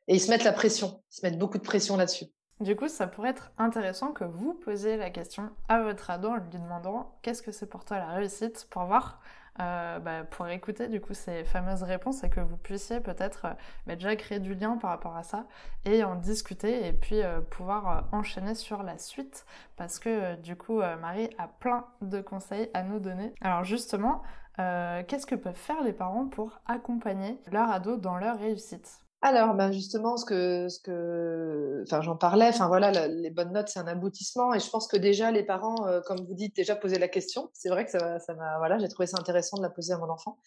Et 0.08 0.16
ils 0.16 0.20
se 0.20 0.30
mettent 0.30 0.44
la 0.44 0.52
pression, 0.52 1.02
ils 1.10 1.16
se 1.16 1.26
mettent 1.26 1.38
beaucoup 1.38 1.58
de 1.58 1.62
pression 1.62 1.96
là-dessus. 1.96 2.26
Du 2.60 2.76
coup, 2.76 2.88
ça 2.88 3.06
pourrait 3.06 3.30
être 3.30 3.50
intéressant 3.58 4.12
que 4.12 4.24
vous 4.24 4.54
posiez 4.54 4.96
la 4.96 5.10
question 5.10 5.50
à 5.68 5.82
votre 5.82 6.10
ado 6.10 6.28
en 6.28 6.36
lui 6.36 6.50
demandant 6.50 7.18
qu'est-ce 7.22 7.42
que 7.42 7.50
c'est 7.50 7.66
pour 7.66 7.84
toi 7.84 7.98
la 7.98 8.12
réussite 8.12 8.68
pour 8.70 8.84
voir 8.84 9.20
euh, 9.60 9.98
bah, 9.98 10.24
pour 10.24 10.48
écouter 10.48 10.88
du 10.88 11.00
coup 11.00 11.12
ces 11.12 11.44
fameuses 11.44 11.82
réponses 11.82 12.24
et 12.24 12.30
que 12.30 12.40
vous 12.40 12.56
puissiez 12.56 13.00
peut-être 13.00 13.44
euh, 13.44 13.54
bah, 13.86 13.96
déjà 13.96 14.16
créer 14.16 14.38
du 14.38 14.54
lien 14.54 14.78
par 14.78 14.88
rapport 14.90 15.14
à 15.14 15.24
ça 15.24 15.46
et 15.84 16.04
en 16.04 16.14
discuter 16.14 16.86
et 16.88 16.94
puis 16.94 17.22
euh, 17.22 17.40
pouvoir 17.40 18.08
enchaîner 18.12 18.54
sur 18.54 18.82
la 18.82 18.96
suite 18.96 19.44
parce 19.76 19.98
que 19.98 20.36
du 20.36 20.56
coup 20.56 20.80
Marie 21.00 21.28
a 21.36 21.48
plein 21.48 21.84
de 22.00 22.20
conseils 22.22 22.70
à 22.72 22.82
nous 22.82 22.98
donner. 22.98 23.34
Alors 23.42 23.64
justement, 23.64 24.22
qu'est-ce 24.56 25.26
que 25.26 25.34
peuvent 25.34 25.54
faire 25.54 25.82
les 25.82 25.92
parents 25.92 26.28
pour 26.28 26.60
accompagner 26.66 27.38
leur 27.50 27.70
ado 27.70 27.96
dans 27.96 28.16
leur 28.16 28.38
réussite? 28.38 29.02
Alors, 29.24 29.54
ben 29.54 29.70
justement, 29.70 30.16
ce 30.16 30.24
que, 30.24 30.68
ce 30.68 30.80
que, 30.80 31.84
enfin, 31.86 32.02
j'en 32.02 32.16
parlais. 32.16 32.48
Enfin 32.48 32.66
voilà, 32.66 33.06
les 33.06 33.30
bonnes 33.30 33.52
notes, 33.52 33.68
c'est 33.68 33.78
un 33.78 33.86
aboutissement, 33.86 34.52
et 34.52 34.58
je 34.58 34.68
pense 34.68 34.88
que 34.88 34.96
déjà 34.96 35.30
les 35.30 35.44
parents, 35.44 35.86
euh, 35.86 36.00
comme 36.00 36.26
vous 36.26 36.34
dites, 36.34 36.56
déjà 36.56 36.74
poser 36.74 36.98
la 36.98 37.06
question. 37.06 37.48
C'est 37.52 37.68
vrai 37.68 37.84
que 37.84 37.92
ça, 37.92 38.18
ça 38.18 38.34
m'a, 38.34 38.58
voilà, 38.58 38.78
j'ai 38.80 38.88
trouvé 38.88 39.06
ça 39.06 39.16
intéressant 39.20 39.58
de 39.58 39.62
la 39.62 39.70
poser 39.70 39.92
à 39.92 39.98
mon 39.98 40.10
enfant. 40.10 40.38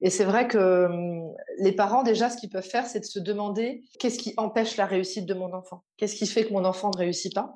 Et 0.00 0.10
c'est 0.10 0.24
vrai 0.24 0.48
que 0.48 0.86
hum, 0.86 1.32
les 1.58 1.70
parents, 1.70 2.02
déjà, 2.02 2.28
ce 2.28 2.36
qu'ils 2.36 2.50
peuvent 2.50 2.66
faire, 2.66 2.86
c'est 2.86 2.98
de 2.98 3.04
se 3.04 3.20
demander 3.20 3.84
qu'est-ce 4.00 4.18
qui 4.18 4.34
empêche 4.36 4.76
la 4.76 4.86
réussite 4.86 5.26
de 5.26 5.34
mon 5.34 5.52
enfant, 5.52 5.84
qu'est-ce 5.96 6.16
qui 6.16 6.26
fait 6.26 6.44
que 6.44 6.52
mon 6.52 6.64
enfant 6.64 6.90
ne 6.92 6.98
réussit 6.98 7.32
pas, 7.32 7.54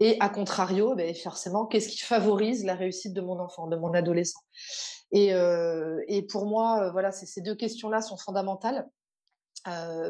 et 0.00 0.16
à 0.20 0.30
contrario, 0.30 0.94
ben, 0.94 1.14
forcément, 1.14 1.66
qu'est-ce 1.66 1.88
qui 1.88 1.98
favorise 1.98 2.64
la 2.64 2.76
réussite 2.76 3.12
de 3.12 3.20
mon 3.20 3.38
enfant, 3.38 3.66
de 3.66 3.76
mon 3.76 3.92
adolescent? 3.92 4.40
Et, 5.10 5.32
et 6.06 6.22
pour 6.22 6.46
moi, 6.46 6.90
voilà, 6.92 7.12
ces 7.12 7.40
deux 7.40 7.54
questions-là 7.54 8.00
sont 8.02 8.16
fondamentales. 8.16 8.86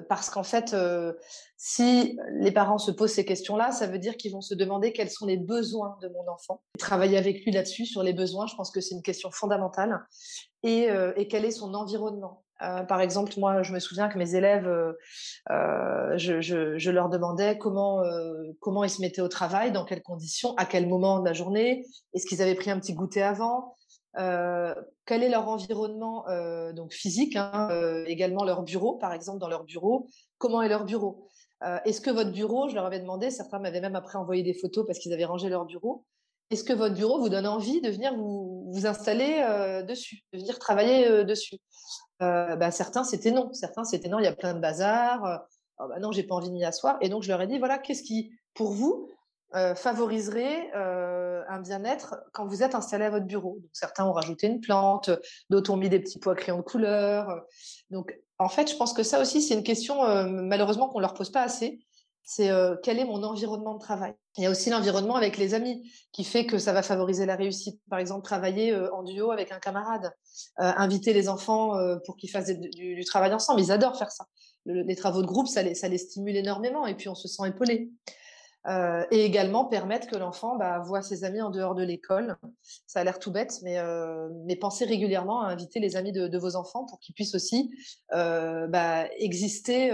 Parce 0.08 0.30
qu'en 0.30 0.42
fait, 0.42 0.74
si 1.56 2.18
les 2.32 2.52
parents 2.52 2.78
se 2.78 2.90
posent 2.90 3.12
ces 3.12 3.24
questions-là, 3.24 3.72
ça 3.72 3.86
veut 3.86 3.98
dire 3.98 4.16
qu'ils 4.16 4.32
vont 4.32 4.40
se 4.40 4.54
demander 4.54 4.92
quels 4.92 5.10
sont 5.10 5.26
les 5.26 5.36
besoins 5.36 5.96
de 6.02 6.08
mon 6.08 6.28
enfant. 6.30 6.62
Travailler 6.78 7.18
avec 7.18 7.44
lui 7.44 7.52
là-dessus, 7.52 7.86
sur 7.86 8.02
les 8.02 8.12
besoins, 8.12 8.46
je 8.46 8.54
pense 8.54 8.70
que 8.70 8.80
c'est 8.80 8.94
une 8.94 9.02
question 9.02 9.30
fondamentale. 9.30 10.00
Et, 10.62 10.88
et, 11.16 11.28
quel 11.28 11.44
est 11.44 11.50
son 11.50 11.74
environnement? 11.74 12.42
Par 12.58 13.00
exemple, 13.00 13.32
moi, 13.38 13.62
je 13.62 13.72
me 13.72 13.78
souviens 13.78 14.08
que 14.08 14.18
mes 14.18 14.34
élèves, 14.34 14.68
je, 15.48 16.90
leur 16.90 17.08
demandais 17.08 17.56
comment, 17.56 18.02
comment 18.60 18.84
ils 18.84 18.90
se 18.90 19.00
mettaient 19.00 19.20
au 19.20 19.28
travail, 19.28 19.70
dans 19.70 19.84
quelles 19.84 20.02
conditions, 20.02 20.54
à 20.56 20.66
quel 20.66 20.88
moment 20.88 21.20
de 21.20 21.24
la 21.24 21.32
journée, 21.32 21.84
est-ce 22.14 22.26
qu'ils 22.26 22.42
avaient 22.42 22.56
pris 22.56 22.70
un 22.70 22.80
petit 22.80 22.94
goûter 22.94 23.22
avant, 23.22 23.76
quel 24.14 25.22
est 25.22 25.28
leur 25.28 25.48
environnement 25.48 26.24
donc 26.74 26.92
physique, 26.92 27.36
hein, 27.36 28.04
également 28.06 28.44
leur 28.44 28.62
bureau, 28.62 28.94
par 28.94 29.12
exemple 29.12 29.38
dans 29.38 29.48
leur 29.48 29.64
bureau, 29.64 30.06
comment 30.38 30.62
est 30.62 30.68
leur 30.68 30.84
bureau? 30.84 31.28
Est-ce 31.84 32.00
que 32.00 32.10
votre 32.10 32.32
bureau, 32.32 32.68
je 32.68 32.74
leur 32.74 32.86
avais 32.86 33.00
demandé, 33.00 33.30
certains 33.30 33.58
m'avaient 33.58 33.80
même 33.80 33.96
après 33.96 34.18
envoyé 34.18 34.42
des 34.42 34.54
photos 34.54 34.86
parce 34.86 34.98
qu'ils 34.98 35.12
avaient 35.12 35.24
rangé 35.24 35.48
leur 35.48 35.64
bureau, 35.64 36.04
est-ce 36.50 36.64
que 36.64 36.72
votre 36.72 36.94
bureau 36.94 37.18
vous 37.18 37.28
donne 37.28 37.46
envie 37.46 37.80
de 37.80 37.90
venir 37.90 38.16
vous, 38.16 38.70
vous 38.72 38.86
installer 38.86 39.84
dessus, 39.86 40.22
de 40.32 40.38
venir 40.38 40.58
travailler 40.58 41.24
dessus? 41.24 41.58
Bah, 42.20 42.70
Certains, 42.70 43.04
c'était 43.04 43.30
non. 43.30 43.52
Certains, 43.52 43.84
c'était 43.84 44.08
non, 44.08 44.18
il 44.18 44.24
y 44.24 44.28
a 44.28 44.34
plein 44.34 44.54
de 44.54 44.60
bazar. 44.60 45.42
Oh, 45.80 45.84
bah 45.88 46.00
non, 46.00 46.10
j'ai 46.10 46.24
pas 46.24 46.34
envie 46.34 46.48
de 46.48 46.54
m'y 46.54 46.64
asseoir. 46.64 46.96
Et 47.00 47.08
donc, 47.08 47.22
je 47.22 47.28
leur 47.28 47.40
ai 47.40 47.46
dit, 47.46 47.58
voilà, 47.58 47.78
qu'est-ce 47.78 48.02
qui, 48.02 48.32
pour 48.54 48.72
vous, 48.72 49.08
favoriserait 49.76 50.70
un 50.74 51.60
bien-être 51.60 52.16
quand 52.32 52.46
vous 52.46 52.62
êtes 52.62 52.74
installé 52.74 53.04
à 53.06 53.10
votre 53.10 53.26
bureau. 53.26 53.58
Donc, 53.60 53.70
certains 53.72 54.04
ont 54.04 54.12
rajouté 54.12 54.46
une 54.46 54.60
plante, 54.60 55.10
d'autres 55.50 55.72
ont 55.72 55.76
mis 55.76 55.88
des 55.88 56.00
petits 56.00 56.18
pois 56.18 56.34
crayons 56.34 56.58
de 56.58 56.62
couleur. 56.62 57.44
Donc, 57.90 58.18
en 58.38 58.48
fait, 58.48 58.70
je 58.70 58.76
pense 58.76 58.92
que 58.92 59.02
ça 59.02 59.20
aussi, 59.20 59.42
c'est 59.42 59.54
une 59.54 59.62
question, 59.62 60.02
malheureusement, 60.26 60.88
qu'on 60.88 60.98
ne 60.98 61.02
leur 61.02 61.14
pose 61.14 61.30
pas 61.30 61.42
assez. 61.42 61.80
C'est 62.22 62.50
quel 62.82 62.98
est 62.98 63.06
mon 63.06 63.22
environnement 63.22 63.74
de 63.74 63.80
travail? 63.80 64.12
Il 64.36 64.44
y 64.44 64.46
a 64.46 64.50
aussi 64.50 64.68
l'environnement 64.68 65.16
avec 65.16 65.38
les 65.38 65.54
amis 65.54 65.90
qui 66.12 66.24
fait 66.24 66.44
que 66.44 66.58
ça 66.58 66.74
va 66.74 66.82
favoriser 66.82 67.24
la 67.24 67.36
réussite. 67.36 67.80
Par 67.88 67.98
exemple, 67.98 68.22
travailler 68.22 68.76
en 68.92 69.02
duo 69.02 69.30
avec 69.30 69.50
un 69.50 69.58
camarade, 69.58 70.12
inviter 70.58 71.14
les 71.14 71.30
enfants 71.30 71.72
pour 72.04 72.16
qu'ils 72.16 72.30
fassent 72.30 72.50
du, 72.50 73.04
travail 73.04 73.32
ensemble. 73.32 73.62
Ils 73.62 73.72
adorent 73.72 73.96
faire 73.96 74.12
ça. 74.12 74.26
les 74.66 74.94
travaux 74.94 75.22
de 75.22 75.26
groupe, 75.26 75.48
ça 75.48 75.62
les 75.62 75.98
stimule 75.98 76.36
énormément 76.36 76.86
et 76.86 76.94
puis 76.94 77.08
on 77.08 77.14
se 77.14 77.28
sent 77.28 77.48
épaulé. 77.48 77.90
Euh, 78.68 79.06
et 79.10 79.24
également 79.24 79.64
permettre 79.64 80.08
que 80.08 80.16
l'enfant 80.16 80.56
bah, 80.56 80.78
voit 80.80 81.00
ses 81.00 81.24
amis 81.24 81.40
en 81.40 81.48
dehors 81.50 81.74
de 81.74 81.82
l'école. 81.82 82.36
Ça 82.86 83.00
a 83.00 83.04
l'air 83.04 83.18
tout 83.18 83.30
bête, 83.30 83.60
mais, 83.62 83.78
euh, 83.78 84.28
mais 84.44 84.56
pensez 84.56 84.84
régulièrement 84.84 85.40
à 85.40 85.48
inviter 85.48 85.80
les 85.80 85.96
amis 85.96 86.12
de, 86.12 86.38
vos 86.38 86.54
enfants 86.54 86.84
pour 86.84 87.00
qu'ils 87.00 87.14
puissent 87.14 87.34
aussi 87.34 87.70
euh, 88.12 88.66
bah, 88.66 89.06
exister 89.18 89.90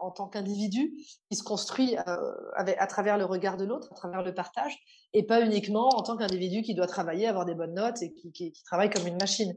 en 0.00 0.10
tant 0.10 0.28
qu'individu 0.28 0.92
qui 1.30 1.36
se 1.36 1.42
construit 1.42 1.96
à 1.96 2.86
travers 2.86 3.16
le 3.16 3.24
regard 3.24 3.56
de 3.56 3.64
l'autre, 3.64 3.88
à 3.92 3.94
travers 3.94 4.22
le 4.22 4.34
partage, 4.34 4.78
et 5.14 5.24
pas 5.24 5.40
uniquement 5.40 5.88
en 5.88 6.02
tant 6.02 6.16
qu'individu 6.16 6.62
qui 6.62 6.74
doit 6.74 6.86
travailler, 6.86 7.26
avoir 7.26 7.46
des 7.46 7.54
bonnes 7.54 7.74
notes 7.74 8.02
et 8.02 8.12
qui, 8.12 8.52
travaille 8.64 8.90
comme 8.90 9.06
une 9.06 9.18
machine. 9.18 9.54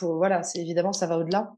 voilà, 0.00 0.42
c'est 0.42 0.60
évidemment 0.60 0.92
ça 0.92 1.06
va 1.06 1.18
au-delà. 1.18 1.52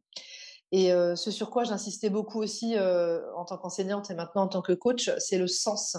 Et 0.73 0.91
ce 0.91 1.31
sur 1.31 1.51
quoi 1.51 1.65
j'insistais 1.65 2.11
beaucoup 2.11 2.41
aussi 2.41 2.77
en 2.79 3.45
tant 3.45 3.59
qu'enseignante 3.59 4.11
et 4.11 4.15
maintenant 4.15 4.43
en 4.43 4.49
tant 4.49 4.63
que 4.63 4.73
coach, 4.73 5.11
c'est 5.19 5.39
le 5.39 5.47
sens. 5.47 5.97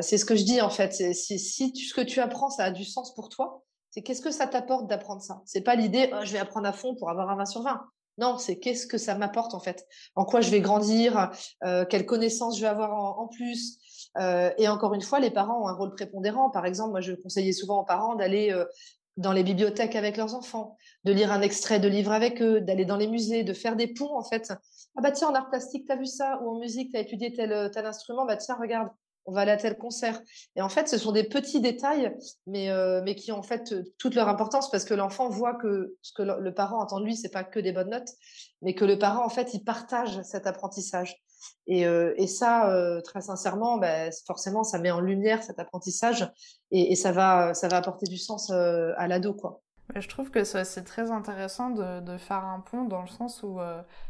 C'est 0.00 0.18
ce 0.18 0.24
que 0.24 0.36
je 0.36 0.44
dis 0.44 0.60
en 0.60 0.70
fait. 0.70 0.92
Si, 1.14 1.38
si 1.38 1.74
ce 1.76 1.94
que 1.94 2.00
tu 2.00 2.20
apprends, 2.20 2.50
ça 2.50 2.64
a 2.64 2.70
du 2.70 2.84
sens 2.84 3.14
pour 3.14 3.28
toi, 3.28 3.62
c'est 3.90 4.02
qu'est-ce 4.02 4.20
que 4.20 4.30
ça 4.30 4.46
t'apporte 4.46 4.88
d'apprendre 4.88 5.22
ça? 5.22 5.42
C'est 5.46 5.62
pas 5.62 5.74
l'idée, 5.74 6.10
«Oh, 6.12 6.18
je 6.24 6.32
vais 6.32 6.38
apprendre 6.38 6.66
à 6.66 6.72
fond 6.72 6.94
pour 6.94 7.08
avoir 7.08 7.30
un 7.30 7.36
20 7.36 7.46
sur 7.46 7.62
20. 7.62 7.80
Non, 8.18 8.38
c'est 8.38 8.58
qu'est-ce 8.58 8.86
que 8.86 8.98
ça 8.98 9.14
m'apporte 9.14 9.54
en 9.54 9.60
fait? 9.60 9.86
En 10.14 10.24
quoi 10.24 10.40
je 10.40 10.50
vais 10.50 10.60
grandir? 10.60 11.30
Quelles 11.90 12.06
connaissances 12.06 12.56
je 12.56 12.62
vais 12.62 12.68
avoir 12.68 13.18
en, 13.18 13.28
plus? 13.28 13.78
Et 14.58 14.68
encore 14.68 14.94
une 14.94 15.02
fois, 15.02 15.20
les 15.20 15.30
parents 15.30 15.64
ont 15.64 15.68
un 15.68 15.74
rôle 15.74 15.94
prépondérant. 15.94 16.50
Par 16.50 16.64
exemple, 16.64 16.92
moi, 16.92 17.00
je 17.00 17.12
conseillais 17.12 17.52
souvent 17.52 17.80
aux 17.80 17.84
parents 17.84 18.14
d'aller 18.14 18.54
dans 19.18 19.32
les 19.32 19.42
bibliothèques 19.42 19.96
avec 19.96 20.16
leurs 20.16 20.34
enfants, 20.34 20.76
de 21.04 21.12
lire 21.12 21.32
un 21.32 21.40
extrait 21.40 21.78
de 21.78 21.88
livre 21.88 22.12
avec 22.12 22.42
eux, 22.42 22.60
d'aller 22.60 22.84
dans 22.84 22.98
les 22.98 23.06
musées, 23.06 23.44
de 23.44 23.52
faire 23.52 23.76
des 23.76 23.86
ponts 23.88 24.16
en 24.16 24.22
fait. 24.22 24.52
Ah 24.96 25.02
bah 25.02 25.10
tiens, 25.10 25.28
en 25.28 25.34
art 25.34 25.48
plastique, 25.48 25.86
tu 25.86 25.92
as 25.92 25.96
vu 25.96 26.06
ça? 26.06 26.40
Ou 26.42 26.50
en 26.50 26.58
musique, 26.58 26.90
tu 26.92 26.96
as 26.98 27.00
étudié 27.00 27.32
tel, 27.32 27.70
tel 27.70 27.86
instrument? 27.86 28.26
Bah 28.26 28.36
tiens, 28.36 28.56
regarde, 28.60 28.88
on 29.26 29.32
va 29.32 29.42
aller 29.42 29.50
à 29.50 29.56
tel 29.56 29.76
concert. 29.76 30.20
Et 30.54 30.62
en 30.62 30.68
fait, 30.68 30.88
ce 30.88 30.98
sont 30.98 31.12
des 31.12 31.24
petits 31.24 31.60
détails, 31.60 32.16
mais, 32.46 32.70
euh, 32.70 33.02
mais 33.04 33.14
qui 33.14 33.32
ont 33.32 33.38
en 33.38 33.42
fait 33.42 33.74
toute 33.98 34.14
leur 34.14 34.28
importance 34.28 34.70
parce 34.70 34.84
que 34.84 34.94
l'enfant 34.94 35.28
voit 35.28 35.54
que 35.54 35.96
ce 36.02 36.12
que 36.12 36.22
le, 36.22 36.54
parent 36.54 36.80
entend 36.80 37.00
de 37.00 37.04
lui, 37.04 37.16
c'est 37.16 37.30
pas 37.30 37.44
que 37.44 37.60
des 37.60 37.72
bonnes 37.72 37.90
notes, 37.90 38.08
mais 38.62 38.74
que 38.74 38.84
le 38.84 38.98
parent, 38.98 39.24
en 39.24 39.28
fait, 39.28 39.52
il 39.54 39.64
partage 39.64 40.22
cet 40.22 40.46
apprentissage. 40.46 41.16
Et, 41.66 41.86
euh, 41.86 42.14
et 42.16 42.26
ça, 42.26 42.70
euh, 42.70 43.00
très 43.02 43.20
sincèrement, 43.20 43.76
bah, 43.76 44.10
forcément, 44.26 44.64
ça 44.64 44.78
met 44.78 44.90
en 44.90 45.00
lumière 45.00 45.42
cet 45.42 45.58
apprentissage 45.58 46.28
et, 46.70 46.96
ça, 46.96 47.12
va, 47.12 47.52
ça 47.52 47.68
va 47.68 47.76
apporter 47.78 48.06
du 48.06 48.18
sens 48.18 48.50
à 48.50 49.06
l'ado, 49.08 49.34
quoi. 49.34 49.62
Je 49.94 50.08
trouve 50.08 50.32
que 50.32 50.42
c'est 50.42 50.82
très 50.82 51.12
intéressant 51.12 51.70
de, 51.70 52.00
de, 52.00 52.18
faire 52.18 52.44
un 52.44 52.58
pont 52.58 52.84
dans 52.84 53.02
le 53.02 53.06
sens 53.06 53.44
où, 53.44 53.60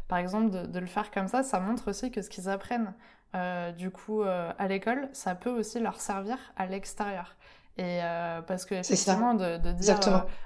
par 0.07 0.17
exemple, 0.17 0.49
de, 0.49 0.65
de, 0.65 0.79
le 0.79 0.87
faire 0.87 1.11
comme 1.11 1.27
ça, 1.27 1.43
ça 1.43 1.59
montre 1.59 1.89
aussi 1.89 2.09
que 2.09 2.23
ce 2.23 2.29
qu'ils 2.29 2.49
apprennent 2.49 2.95
euh, 3.35 3.71
du 3.71 3.91
coup 3.91 4.21
euh, 4.21 4.51
à 4.57 4.67
l'école, 4.67 5.09
ça 5.13 5.35
peut 5.35 5.49
aussi 5.49 5.79
leur 5.79 5.99
servir 5.99 6.37
à 6.55 6.65
l'extérieur. 6.65 7.35
Et 7.79 8.01
euh, 8.01 8.41
parce 8.41 8.65
que 8.65 8.73
effectivement 8.73 9.35
de, 9.35 9.57
de, 9.57 9.71
dire 9.71 9.99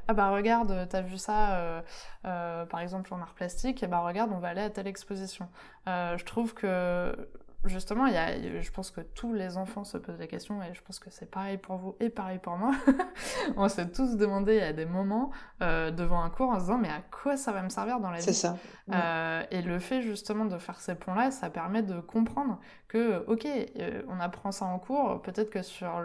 ah 0.09 0.13
bah 0.13 0.31
regarde 0.31 0.87
t'as 0.89 0.99
vu 0.99 1.17
ça 1.17 1.81
par 2.23 2.81
exemple 2.81 3.13
en 3.13 3.21
art 3.21 3.33
plastique 3.35 3.83
et 3.83 3.87
bah 3.87 3.99
regarde 3.99 4.31
on 4.33 4.39
va 4.39 4.49
aller 4.49 4.63
à 4.63 4.69
telle 4.69 4.87
exposition. 4.87 5.47
je 5.87 6.23
trouve 6.25 6.53
que 6.53 7.15
justement, 7.65 8.07
il 8.07 8.13
y 8.13 8.17
a, 8.17 8.61
je 8.61 8.71
pense 8.71 8.91
que 8.91 9.01
tous 9.01 9.33
les 9.33 9.57
enfants 9.57 9.83
se 9.83 9.97
posent 9.97 10.19
la 10.19 10.27
question, 10.27 10.61
et 10.63 10.73
je 10.73 10.81
pense 10.81 10.99
que 10.99 11.09
c'est 11.09 11.29
pareil 11.29 11.57
pour 11.57 11.77
vous 11.77 11.95
et 11.99 12.09
pareil 12.09 12.39
pour 12.39 12.57
moi. 12.57 12.71
on 13.57 13.67
s'est 13.69 13.89
tous 13.91 14.17
demandé 14.17 14.59
à 14.61 14.73
des 14.73 14.85
moments 14.85 15.31
euh, 15.61 15.91
devant 15.91 16.23
un 16.23 16.29
cours 16.29 16.49
en 16.49 16.55
se 16.55 16.65
disant 16.65 16.77
mais 16.77 16.89
à 16.89 17.01
quoi 17.11 17.37
ça 17.37 17.51
va 17.51 17.61
me 17.61 17.69
servir 17.69 17.99
dans 17.99 18.09
la 18.09 18.17
vie? 18.17 18.23
C'est 18.23 18.33
ça. 18.33 18.57
Euh, 18.91 19.43
et 19.51 19.61
le 19.61 19.79
fait 19.79 20.01
justement 20.01 20.45
de 20.45 20.57
faire 20.57 20.79
ces 20.79 20.95
ponts-là, 20.95 21.31
ça 21.31 21.49
permet 21.49 21.83
de 21.83 21.99
comprendre 21.99 22.59
que 22.91 23.23
ok, 23.27 23.45
euh, 23.45 24.01
on 24.09 24.19
apprend 24.19 24.51
ça 24.51 24.65
en 24.65 24.77
cours, 24.77 25.21
peut-être 25.21 25.49
que 25.49 25.61
sur 25.61 26.01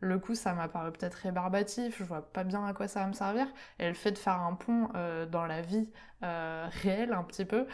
le, 0.00 0.18
coup, 0.18 0.34
ça 0.34 0.54
m'a 0.54 0.66
paru 0.66 0.90
peut-être 0.90 1.14
rébarbatif, 1.14 1.98
je 1.98 2.04
vois 2.04 2.22
pas 2.22 2.42
bien 2.42 2.66
à 2.66 2.72
quoi 2.72 2.88
ça 2.88 3.00
va 3.00 3.06
me 3.06 3.12
servir. 3.12 3.46
Et 3.78 3.86
le 3.86 3.94
fait 3.94 4.10
de 4.10 4.18
faire 4.18 4.40
un 4.40 4.54
pont 4.54 4.88
euh, 4.96 5.24
dans 5.26 5.46
la 5.46 5.62
vie 5.62 5.88
euh, 6.24 6.66
réelle 6.82 7.12
un 7.12 7.22
petit 7.22 7.44
peu, 7.44 7.66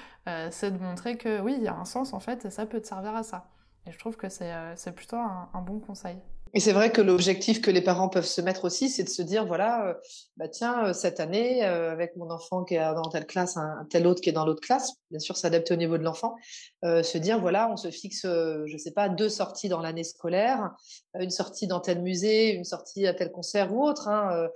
c'est 0.51 0.71
de 0.71 0.79
montrer 0.79 1.17
que 1.17 1.41
oui, 1.41 1.55
il 1.57 1.63
y 1.63 1.69
a 1.69 1.75
un 1.75 1.87
sens 1.87 2.13
en 2.13 2.21
fait 2.21 2.45
et 2.45 2.51
ça 2.51 2.67
peut 2.67 2.81
te 2.81 2.87
servir 2.87 3.15
à 3.17 3.23
ça. 3.23 3.49
Et 3.87 3.93
je 3.93 3.99
trouve 3.99 4.17
que 4.17 4.29
c'est 4.29 4.95
plutôt 4.95 5.17
un 5.17 5.63
bon 5.63 5.81
conseil. 5.81 6.19
Et 6.55 6.61
c'est 6.61 6.73
vrai 6.73 6.93
que 6.93 7.01
l'objectif 7.01 7.63
que 7.63 7.71
les 7.71 7.81
parents 7.81 8.11
peuvent 8.11 8.27
se 8.27 8.43
mettre 8.43 8.65
aussi, 8.65 8.91
c'est 8.91 9.05
de 9.05 9.09
se 9.09 9.23
dire, 9.23 9.47
voilà, 9.47 9.87
euh, 9.87 9.95
bah 10.37 10.49
tiens, 10.49 10.89
euh, 10.89 10.93
cette 10.93 11.19
année, 11.19 11.65
euh, 11.65 11.91
avec 11.91 12.15
mon 12.17 12.31
enfant 12.31 12.63
qui 12.63 12.75
est 12.75 12.95
dans 12.95 13.09
telle 13.09 13.27
classe, 13.27 13.57
un, 13.57 13.87
tel 13.89 14.07
autre 14.07 14.21
qui 14.21 14.29
est 14.29 14.35
dans 14.35 14.45
l'autre 14.45 14.61
classe, 14.61 14.93
bien 15.11 15.19
sûr, 15.19 15.39
s'adapter 15.39 15.73
au 15.73 15.79
niveau 15.79 15.97
de 15.97 16.03
l'enfant, 16.03 16.37
se 16.83 17.17
dire, 17.17 17.41
voilà, 17.41 17.71
on 17.71 17.77
se 17.77 17.91
fixe, 17.91 18.23
je 18.25 18.77
sais 18.77 18.91
pas, 18.91 19.09
deux 19.09 19.29
sorties 19.29 19.69
dans 19.69 19.81
l'année 19.81 20.05
scolaire, 20.05 20.71
une 21.19 21.31
sortie 21.31 21.67
dans 21.67 21.81
tel 21.81 22.03
musée, 22.03 22.53
une 22.53 22.65
sortie 22.65 23.07
à 23.07 23.15
tel 23.15 23.31
concert 23.31 23.73
ou 23.75 23.85
autre. 23.85 24.09
Hein, 24.09 24.49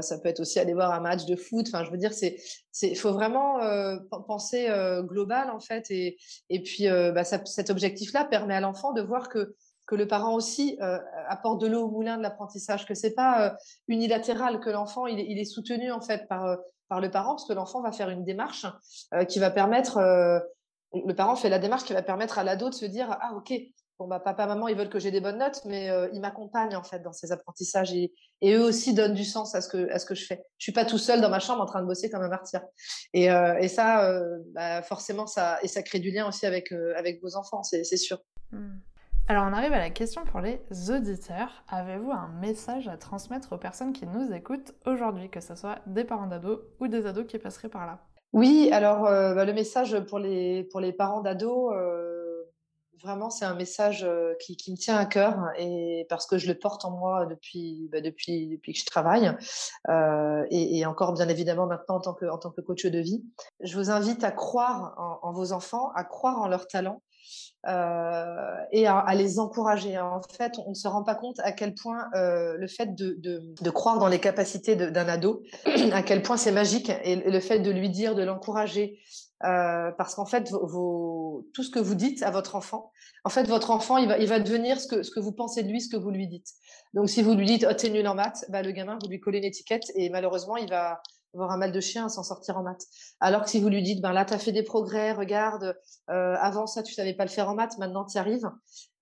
ça 0.00 0.18
peut 0.18 0.28
être 0.28 0.40
aussi 0.40 0.58
aller 0.58 0.74
voir 0.74 0.92
un 0.92 1.00
match 1.00 1.24
de 1.26 1.36
foot. 1.36 1.66
Enfin, 1.68 1.84
je 1.84 1.90
veux 1.90 1.96
dire, 1.96 2.12
c'est, 2.12 2.36
il 2.82 2.98
faut 2.98 3.12
vraiment 3.12 3.60
penser 4.26 4.68
global 5.02 5.50
en 5.50 5.60
fait, 5.60 5.90
et, 5.90 6.16
et 6.50 6.62
puis 6.62 6.88
bah, 6.88 7.24
cet 7.24 7.70
objectif-là 7.70 8.24
permet 8.24 8.54
à 8.54 8.60
l'enfant 8.60 8.92
de 8.92 9.02
voir 9.02 9.28
que 9.28 9.54
que 9.94 9.98
le 9.98 10.08
parent 10.08 10.34
aussi 10.34 10.76
euh, 10.82 10.98
apporte 11.28 11.60
de 11.60 11.68
l'eau 11.68 11.84
au 11.84 11.90
moulin 11.90 12.16
de 12.16 12.22
l'apprentissage, 12.22 12.84
que 12.84 12.94
c'est 12.94 13.14
pas 13.14 13.46
euh, 13.46 13.50
unilatéral, 13.86 14.58
que 14.58 14.70
l'enfant 14.70 15.06
il, 15.06 15.38
est 15.38 15.44
soutenu 15.44 15.92
en 15.92 16.00
fait 16.00 16.26
par 16.28 16.46
euh, 16.46 16.56
par 16.88 17.00
le 17.00 17.10
parent, 17.10 17.30
parce 17.30 17.46
que 17.46 17.52
l'enfant 17.52 17.80
va 17.80 17.92
faire 17.92 18.10
une 18.10 18.24
démarche 18.24 18.66
qui 19.28 19.38
va 19.38 19.50
permettre, 19.50 19.98
le 20.92 21.14
parent 21.14 21.34
fait 21.34 21.48
la 21.48 21.58
démarche 21.58 21.84
qui 21.84 21.94
va 21.94 22.02
permettre 22.02 22.38
à 22.38 22.44
l'ado 22.44 22.68
de 22.68 22.74
se 22.74 22.84
dire 22.84 23.08
ah 23.22 23.32
ok 23.34 23.54
bon 23.98 24.06
bah 24.06 24.20
papa 24.20 24.46
maman 24.46 24.68
ils 24.68 24.76
veulent 24.76 24.90
que 24.90 24.98
j'ai 24.98 25.10
des 25.10 25.22
bonnes 25.22 25.38
notes, 25.38 25.62
mais 25.64 25.88
ils 26.12 26.20
m'accompagnent 26.20 26.76
en 26.76 26.82
fait 26.82 26.98
dans 26.98 27.14
ces 27.14 27.32
apprentissages 27.32 27.94
et, 27.94 28.12
et, 28.42 28.52
eux 28.52 28.62
aussi 28.62 28.92
donnent 28.92 29.14
du 29.14 29.24
sens 29.24 29.54
à 29.54 29.62
ce 29.62 29.68
que 29.70 29.90
à 29.90 29.98
ce 29.98 30.04
que 30.04 30.14
je 30.14 30.26
fais. 30.26 30.44
Je 30.58 30.64
suis 30.64 30.72
pas 30.72 30.84
tout 30.84 30.98
seul 30.98 31.22
dans 31.22 31.30
ma 31.30 31.40
chambre 31.40 31.62
en 31.62 31.66
train 31.66 31.80
de 31.80 31.86
bosser 31.86 32.10
comme 32.10 32.22
un 32.22 32.28
martyr. 32.28 32.60
Et, 33.14 33.24
et 33.24 33.68
ça 33.68 34.20
bah, 34.52 34.82
forcément 34.82 35.26
ça 35.26 35.58
et 35.62 35.68
ça 35.68 35.82
crée 35.82 36.00
du 36.00 36.10
lien 36.10 36.28
aussi 36.28 36.44
avec 36.44 36.70
avec 36.96 37.22
vos 37.22 37.34
enfants, 37.34 37.62
c'est 37.62 37.82
sûr. 37.96 38.18
Mmh. 38.52 38.76
Alors 39.26 39.46
on 39.48 39.54
arrive 39.54 39.72
à 39.72 39.78
la 39.78 39.88
question 39.88 40.22
pour 40.26 40.40
les 40.40 40.60
auditeurs. 40.90 41.64
Avez-vous 41.68 42.10
un 42.10 42.28
message 42.42 42.88
à 42.88 42.98
transmettre 42.98 43.54
aux 43.54 43.58
personnes 43.58 43.94
qui 43.94 44.06
nous 44.06 44.30
écoutent 44.34 44.74
aujourd'hui, 44.84 45.30
que 45.30 45.40
ce 45.40 45.54
soit 45.54 45.78
des 45.86 46.04
parents 46.04 46.26
d'ados 46.26 46.60
ou 46.78 46.88
des 46.88 47.06
ados 47.06 47.26
qui 47.26 47.38
passeraient 47.38 47.70
par 47.70 47.86
là? 47.86 48.00
Oui, 48.34 48.68
alors 48.70 49.06
euh, 49.06 49.34
bah, 49.34 49.46
le 49.46 49.54
message 49.54 49.98
pour 50.10 50.18
les, 50.18 50.64
pour 50.64 50.80
les 50.80 50.92
parents 50.92 51.22
d'ados 51.22 51.72
euh, 51.72 52.42
vraiment, 53.02 53.30
c'est 53.30 53.46
un 53.46 53.54
message 53.54 54.06
qui, 54.40 54.70
me 54.70 54.76
tient 54.76 54.98
à 54.98 55.06
cœur 55.06 55.38
et 55.58 56.04
parce 56.10 56.26
que 56.26 56.36
je 56.36 56.46
le 56.46 56.58
porte 56.58 56.84
en 56.84 56.90
moi 56.90 57.24
depuis, 57.24 57.88
bah, 57.92 58.02
depuis, 58.02 58.48
depuis 58.48 58.74
que 58.74 58.78
je 58.78 58.84
travaille 58.84 59.34
et, 60.50 60.84
encore 60.84 61.14
bien 61.14 61.28
évidemment 61.30 61.66
maintenant 61.66 61.96
en 61.96 62.00
tant, 62.00 62.14
que, 62.14 62.26
en 62.26 62.36
tant 62.36 62.50
que 62.50 62.60
coach 62.60 62.84
de 62.84 62.98
vie. 62.98 63.24
Je 63.60 63.74
vous 63.78 63.90
invite 63.90 64.22
à 64.22 64.32
croire 64.32 64.94
en, 65.22 65.32
vos 65.32 65.52
enfants, 65.52 65.90
à 65.94 66.04
croire 66.04 66.40
en 66.42 66.48
leurs 66.48 66.66
talents. 66.66 67.00
Et 67.66 68.86
à, 68.86 69.14
les 69.14 69.38
encourager. 69.38 69.98
En 69.98 70.20
fait, 70.36 70.52
on 70.66 70.70
ne 70.70 70.74
se 70.74 70.88
rend 70.88 71.02
pas 71.02 71.14
compte 71.14 71.40
à 71.40 71.52
quel 71.52 71.74
point 71.74 72.08
le 72.14 72.66
fait 72.66 72.94
de, 72.94 73.16
de, 73.20 73.70
croire 73.70 73.98
dans 73.98 74.08
les 74.08 74.20
capacités 74.20 74.76
d'un 74.76 75.08
ado, 75.08 75.42
à 75.92 76.02
quel 76.02 76.22
point 76.22 76.36
c'est 76.36 76.52
magique, 76.52 76.90
et 77.04 77.16
le 77.16 77.40
fait 77.40 77.60
de 77.60 77.70
lui 77.70 77.90
dire, 77.90 78.14
de 78.14 78.22
l'encourager, 78.22 78.98
euh, 79.44 79.90
parce 79.98 80.14
qu'en 80.14 80.24
fait, 80.24 80.44
tout 80.44 81.62
ce 81.62 81.70
que 81.70 81.78
vous 81.78 81.94
dites 81.94 82.22
à 82.22 82.30
votre 82.30 82.56
enfant, 82.56 82.92
en 83.24 83.30
fait, 83.30 83.44
votre 83.44 83.70
enfant, 83.70 83.98
il 83.98 84.08
va, 84.08 84.18
il 84.18 84.26
va 84.26 84.38
devenir 84.38 84.80
ce 84.80 84.86
que, 84.86 85.02
ce 85.02 85.10
que 85.10 85.20
vous 85.20 85.32
pensez 85.32 85.62
de 85.62 85.68
lui, 85.68 85.80
ce 85.80 85.88
que 85.88 85.96
vous 85.96 86.10
lui 86.10 86.28
dites. 86.28 86.48
Donc, 86.94 87.10
si 87.10 87.20
vous 87.22 87.34
lui 87.34 87.44
dites, 87.44 87.66
oh, 87.68 87.74
t'es 87.74 87.90
nul 87.90 88.06
en 88.08 88.14
maths, 88.14 88.46
bah, 88.48 88.62
le 88.62 88.70
gamin, 88.70 88.98
vous 89.02 89.08
lui 89.08 89.20
collez 89.20 89.38
une 89.38 89.44
étiquette 89.44 89.90
et 89.96 90.08
malheureusement, 90.08 90.56
il 90.56 90.68
va 90.70 91.02
avoir 91.34 91.50
un 91.50 91.56
mal 91.56 91.72
de 91.72 91.80
chien 91.80 92.06
à 92.06 92.08
s'en 92.08 92.22
sortir 92.22 92.56
en 92.56 92.62
maths. 92.62 92.86
Alors 93.20 93.42
que 93.42 93.50
si 93.50 93.60
vous 93.60 93.68
lui 93.68 93.82
dites, 93.82 94.00
ben 94.00 94.12
là, 94.12 94.24
tu 94.24 94.34
as 94.34 94.38
fait 94.38 94.52
des 94.52 94.62
progrès, 94.62 95.12
regarde, 95.12 95.76
euh, 96.10 96.36
avant 96.40 96.66
ça, 96.66 96.82
tu 96.82 96.94
savais 96.94 97.14
pas 97.14 97.24
le 97.24 97.30
faire 97.30 97.48
en 97.48 97.54
maths, 97.54 97.78
maintenant, 97.78 98.04
tu 98.04 98.16
y 98.16 98.18
arrives. 98.18 98.50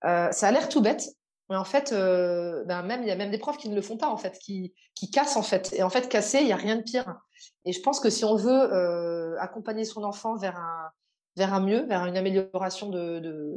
Euh, 0.05 0.31
ça 0.31 0.47
a 0.47 0.51
l'air 0.51 0.69
tout 0.69 0.81
bête, 0.81 1.09
mais 1.49 1.55
en 1.55 1.63
fait, 1.63 1.91
euh, 1.91 2.63
ben 2.65 2.81
même 2.83 3.03
il 3.03 3.07
y 3.07 3.11
a 3.11 3.15
même 3.15 3.31
des 3.31 3.37
profs 3.37 3.57
qui 3.57 3.69
ne 3.69 3.75
le 3.75 3.81
font 3.81 3.97
pas 3.97 4.07
en 4.07 4.17
fait, 4.17 4.37
qui, 4.39 4.73
qui 4.95 5.09
cassent 5.11 5.37
en 5.37 5.43
fait. 5.43 5.73
Et 5.73 5.83
en 5.83 5.89
fait, 5.89 6.09
casser, 6.09 6.39
il 6.41 6.47
y 6.47 6.53
a 6.53 6.57
rien 6.57 6.77
de 6.77 6.83
pire. 6.83 7.05
Et 7.65 7.73
je 7.73 7.81
pense 7.81 7.99
que 7.99 8.09
si 8.09 8.25
on 8.25 8.35
veut 8.35 9.37
accompagner 9.39 9.85
son 9.85 10.03
enfant 10.03 10.35
vers 10.35 10.57
un 10.57 10.91
vers 11.35 11.53
un 11.53 11.61
mieux, 11.61 11.85
vers 11.87 12.05
une 12.05 12.15
amélioration 12.15 12.89
de, 12.89 13.19
de, 13.19 13.55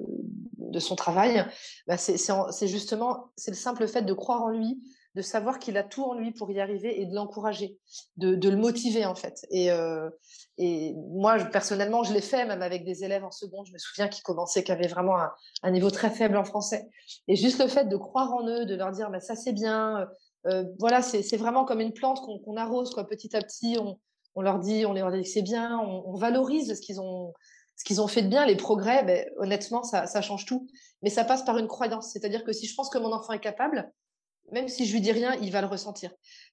de 0.57 0.79
son 0.79 0.97
travail, 0.97 1.45
ben 1.87 1.99
c'est 1.99 2.69
justement 2.69 3.33
c'est 3.37 3.51
le 3.51 3.57
simple 3.57 3.87
fait 3.87 4.03
de 4.03 4.13
croire 4.15 4.43
en 4.43 4.49
lui, 4.49 4.83
de 5.17 5.23
savoir 5.23 5.59
qu'il 5.59 5.79
a 5.79 5.83
tout 5.83 6.05
en 6.05 6.13
lui 6.13 6.31
pour 6.31 6.51
y 6.51 6.61
arriver 6.61 7.01
et 7.01 7.07
de 7.07 7.15
l'encourager, 7.15 7.79
de, 8.19 8.49
le 8.51 8.57
motiver 8.57 9.07
en 9.07 9.15
fait. 9.15 9.47
Et, 9.51 9.71
euh, 9.71 10.11
moi, 10.59 11.39
personnellement, 11.47 12.03
je 12.03 12.13
l'ai 12.13 12.21
fait 12.21 12.45
même 12.45 12.61
avec 12.61 12.85
des 12.85 13.03
élèves 13.03 13.25
en 13.25 13.31
seconde. 13.31 13.67
Je 13.67 13.73
me 13.73 13.79
souviens 13.79 14.09
qu'ils 14.09 14.23
commençaient, 14.23 14.63
qui 14.63 14.73
avaient 14.73 14.89
vraiment 14.89 15.17
un, 15.63 15.71
niveau 15.71 15.91
très 15.91 16.11
faible 16.11 16.37
en 16.37 16.45
français. 16.45 16.91
Et 17.29 17.37
juste 17.37 17.61
le 17.61 17.67
fait 17.67 17.87
de 17.87 17.97
croire 17.97 18.35
en 18.35 18.47
eux, 18.47 18.67
de 18.67 18.75
leur 18.75 18.93
dire, 18.93 19.11
bah, 19.11 19.21
ça 19.21 19.35
c'est 19.35 19.55
bien. 19.55 20.01
Euh, 20.01 20.07
euh 20.49 20.65
voilà, 20.79 21.01
c'est 21.01 21.37
vraiment 21.39 21.65
comme 21.65 21.81
une 21.81 21.95
plante 21.95 22.21
qu'on 22.21 22.57
arrose 22.59 22.91
quoi. 22.93 23.07
Petit 23.07 23.35
à 23.35 23.41
petit. 23.41 23.79
On, 24.35 24.43
leur 24.43 24.59
dit, 24.59 24.85
on 24.85 24.93
leur 24.93 25.11
dit 25.11 25.25
c'est 25.25 25.41
bien. 25.41 25.79
On, 25.79 26.15
valorise 26.17 26.75
ce 26.75 26.81
qu'ils 26.83 27.01
ont, 27.01 27.33
ce 27.77 27.85
qu'ils 27.85 28.03
ont 28.03 28.07
fait 28.07 28.21
de 28.21 28.29
bien, 28.29 28.45
les 28.45 28.57
progrès. 28.57 29.03
Ben, 29.03 29.27
honnêtement, 29.39 29.83
ça 29.83 30.21
change 30.21 30.45
tout. 30.45 30.69
Mais 31.01 31.09
ça 31.09 31.25
passe 31.25 31.43
par 31.43 31.57
une 31.57 31.69
croyance. 31.69 32.11
C'est-à-dire 32.13 32.45
que 32.45 32.53
si 32.53 32.67
je 32.67 32.75
pense 32.75 32.91
que 32.91 32.99
mon 32.99 33.13
enfant 33.13 33.33
est 33.33 33.41
capable, 33.41 33.91
même 34.53 34.69
si 34.69 34.87
je 34.87 34.93
lui 34.93 35.01
dis 35.01 35.13
rien, 35.13 35.35
il 35.35 35.51
va 35.51 35.61
le 35.61 35.67
ressentir. 35.67 36.11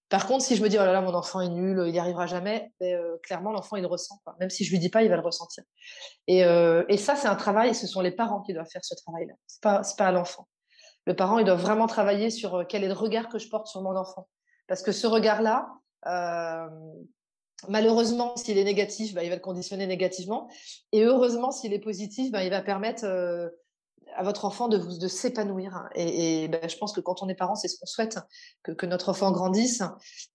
Par 0.09 0.27
contre, 0.27 0.43
si 0.43 0.55
je 0.55 0.63
me 0.63 0.69
dis 0.69 0.77
oh 0.77 0.85
là 0.85 0.93
là, 0.93 1.01
mon 1.01 1.13
enfant 1.13 1.41
est 1.41 1.49
nul, 1.49 1.81
il 1.87 1.91
n'y 1.91 1.99
arrivera 1.99 2.27
jamais, 2.27 2.71
ben, 2.79 2.93
euh, 2.93 3.17
clairement 3.23 3.51
l'enfant 3.51 3.77
il 3.77 3.81
le 3.81 3.87
ressent. 3.87 4.21
Même 4.39 4.49
si 4.49 4.63
je 4.63 4.71
lui 4.71 4.79
dis 4.79 4.89
pas, 4.89 5.03
il 5.03 5.09
va 5.09 5.15
le 5.15 5.21
ressentir. 5.21 5.63
Et, 6.27 6.43
euh, 6.43 6.83
et 6.87 6.97
ça, 6.97 7.15
c'est 7.15 7.27
un 7.27 7.35
travail. 7.35 7.73
Ce 7.73 7.87
sont 7.87 8.01
les 8.01 8.11
parents 8.11 8.41
qui 8.41 8.53
doivent 8.53 8.69
faire 8.71 8.83
ce 8.83 8.95
travail-là. 8.95 9.33
C'est 9.47 9.61
pas 9.61 9.81
pas 9.97 10.07
à 10.07 10.11
l'enfant. 10.11 10.47
Le 11.05 11.15
parent, 11.15 11.39
il 11.39 11.45
doit 11.45 11.55
vraiment 11.55 11.87
travailler 11.87 12.29
sur 12.29 12.55
euh, 12.55 12.63
quel 12.63 12.83
est 12.83 12.87
le 12.87 12.93
regard 12.93 13.27
que 13.27 13.39
je 13.39 13.49
porte 13.49 13.67
sur 13.67 13.81
mon 13.81 13.95
enfant, 13.95 14.27
parce 14.67 14.83
que 14.83 14.91
ce 14.91 15.07
regard-là. 15.07 15.67
malheureusement, 17.67 18.35
s'il 18.35 18.57
est 18.57 18.63
négatif, 18.63 19.13
ben, 19.13 19.23
il 19.23 19.29
va 19.29 19.35
le 19.35 19.41
conditionner 19.41 19.87
négativement. 19.87 20.49
Et 20.91 21.03
heureusement, 21.03 21.51
s'il 21.51 21.73
est 21.73 21.79
positif, 21.79 22.31
ben, 22.31 22.41
il 22.41 22.49
va 22.49 22.61
permettre 22.61 23.05
à 24.15 24.23
votre 24.23 24.45
enfant 24.45 24.67
de, 24.67 24.77
de 24.77 25.07
s'épanouir. 25.07 25.89
Et, 25.95 26.47
ben, 26.47 26.67
je 26.67 26.77
pense 26.77 26.93
que 26.93 27.01
quand 27.01 27.21
on 27.21 27.29
est 27.29 27.35
parent, 27.35 27.55
c'est 27.55 27.67
ce 27.67 27.79
qu'on 27.79 27.85
souhaite, 27.85 28.19
que, 28.63 28.85
notre 28.85 29.09
enfant 29.09 29.31
grandisse 29.31 29.83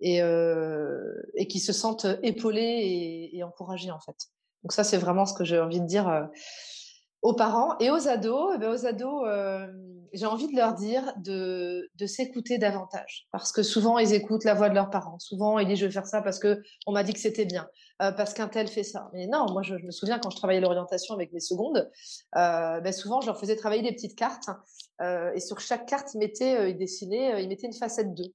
et, 0.00 0.22
euh, 0.22 1.12
et 1.34 1.46
qu'il 1.46 1.60
se 1.60 1.72
sente 1.72 2.06
épaulé 2.22 2.60
et, 2.60 3.36
et, 3.36 3.44
encouragé, 3.44 3.90
en 3.90 4.00
fait. 4.00 4.16
Donc 4.62 4.72
ça, 4.72 4.84
c'est 4.84 4.98
vraiment 4.98 5.26
ce 5.26 5.34
que 5.34 5.44
j'ai 5.44 5.60
envie 5.60 5.80
de 5.80 5.86
dire 5.86 6.08
euh, 6.08 6.24
aux 7.22 7.34
parents 7.34 7.78
et 7.78 7.90
aux 7.90 8.08
ados. 8.08 8.52
Eh 8.54 8.58
ben, 8.58 8.72
aux 8.72 8.86
ados, 8.86 9.24
euh, 9.26 9.66
j'ai 10.12 10.26
envie 10.26 10.48
de 10.48 10.56
leur 10.56 10.74
dire 10.74 11.12
de, 11.18 11.88
s'écouter 12.06 12.58
davantage. 12.58 13.26
Parce 13.32 13.52
que 13.52 13.62
souvent, 13.62 13.98
ils 13.98 14.14
écoutent 14.14 14.44
la 14.44 14.54
voix 14.54 14.68
de 14.68 14.74
leurs 14.74 14.90
parents. 14.90 15.18
Souvent, 15.18 15.58
ils 15.58 15.66
disent, 15.66 15.78
je 15.78 15.86
vais 15.86 15.92
faire 15.92 16.06
ça 16.06 16.22
parce 16.22 16.38
qu'on 16.38 16.92
m'a 16.92 17.02
dit 17.02 17.12
que 17.12 17.20
c'était 17.20 17.44
bien. 17.44 17.68
Euh, 18.00 18.12
parce 18.12 18.32
qu'un 18.32 18.46
tel 18.46 18.68
fait 18.68 18.84
ça. 18.84 19.10
Mais 19.12 19.26
non, 19.26 19.46
moi 19.50 19.62
je, 19.62 19.74
me 19.74 19.90
souviens 19.90 20.20
quand 20.20 20.30
je 20.30 20.36
travaillais 20.36 20.60
l'orientation 20.60 21.14
avec 21.14 21.32
mes 21.32 21.40
secondes, 21.40 21.90
euh, 22.36 22.80
ben 22.80 22.92
souvent 22.92 23.20
je 23.20 23.26
leur 23.26 23.40
faisais 23.40 23.56
travailler 23.56 23.82
des 23.82 23.90
petites 23.92 24.16
cartes 24.16 24.48
euh, 25.00 25.32
et 25.34 25.40
sur 25.40 25.58
chaque 25.58 25.86
carte 25.86 26.14
ils 26.14 26.18
mettaient, 26.18 26.70
ils 26.70 26.76
dessinaient, 26.76 27.42
ils 27.42 27.48
mettaient 27.48 27.66
une 27.66 27.72
facette 27.72 28.14
d'eux. 28.14 28.32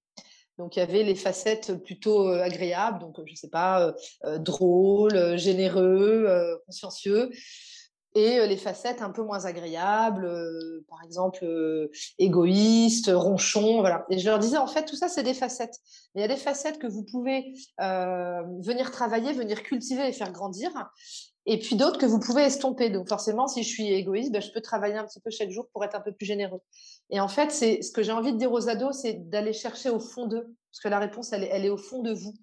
Donc 0.58 0.76
il 0.76 0.80
y 0.80 0.82
avait 0.82 1.04
les 1.04 1.16
facettes 1.16 1.82
plutôt 1.82 2.28
agréables, 2.28 3.00
donc 3.00 3.22
je 3.26 3.36
sais 3.36 3.50
pas, 3.50 3.96
drôle, 4.38 5.38
généreux, 5.38 6.60
consciencieux 6.66 7.32
et 8.16 8.46
les 8.48 8.58
facettes 8.58 9.02
un 9.02 9.10
peu 9.10 9.24
moins 9.24 9.46
agréables, 9.46 10.30
par 10.88 11.04
exemple 11.04 11.46
égoïste, 12.20 13.12
ronchon, 13.14 13.80
voilà. 13.80 14.06
Et 14.10 14.20
je 14.20 14.30
leur 14.30 14.40
disais 14.40 14.58
en 14.58 14.68
fait 14.68 14.86
tout 14.86 14.96
ça 14.96 15.08
c'est 15.10 15.24
des 15.24 15.34
facettes. 15.34 15.78
Il 16.16 16.22
y 16.22 16.24
a 16.24 16.28
des 16.28 16.38
facettes 16.38 16.80
que 16.80 16.88
vous 16.88 17.04
pouvez 17.04 17.54
venir 17.80 18.92
travailler, 18.92 19.34
venir 19.34 19.64
cultiver 19.64 20.08
et 20.08 20.12
faire 20.12 20.32
grandir, 20.32 20.72
et 21.46 21.60
puis 21.60 21.76
d'autres 21.76 21.98
que 21.98 22.06
vous 22.06 22.20
pouvez 22.20 22.44
estomper. 22.44 22.90
Donc 22.90 23.10
forcément, 23.10 23.48
si 23.48 23.64
je 23.64 23.68
suis 23.68 23.92
égoïste, 23.92 24.32
ben, 24.32 24.42
je 24.42 24.52
peux 24.52 24.62
travailler 24.62 24.96
un 24.96 25.06
petit 25.06 25.20
peu 25.20 25.30
chaque 25.30 25.50
jour 25.50 25.68
pour 25.74 25.84
être 25.84 25.96
un 25.96 26.00
peu 26.00 26.14
plus 26.14 26.26
généreux. 26.26 26.62
Et 27.10 27.20
en 27.20 27.28
fait, 27.28 27.52
c'est 27.52 27.82
ce 27.82 27.92
que 27.92 28.02
j'ai 28.02 28.14
envie 28.14 28.32
de 28.32 28.38
dire 28.38 28.52
aux 28.52 28.70
ados, 28.70 28.98
c'est 29.02 29.30
d'aller 29.30 29.54
chercher 29.54 29.90
au 29.90 30.00
fond 30.00 30.28
d'eux, 30.28 30.56
parce 30.72 30.80
que 30.82 30.88
la 30.88 31.00
réponse 31.00 31.34
elle 31.34 31.44
est, 31.44 31.50
elle 31.52 31.66
est 31.66 31.70
au 31.70 31.78
fond 31.78 32.02
de 32.02 32.14
vous 32.14 32.34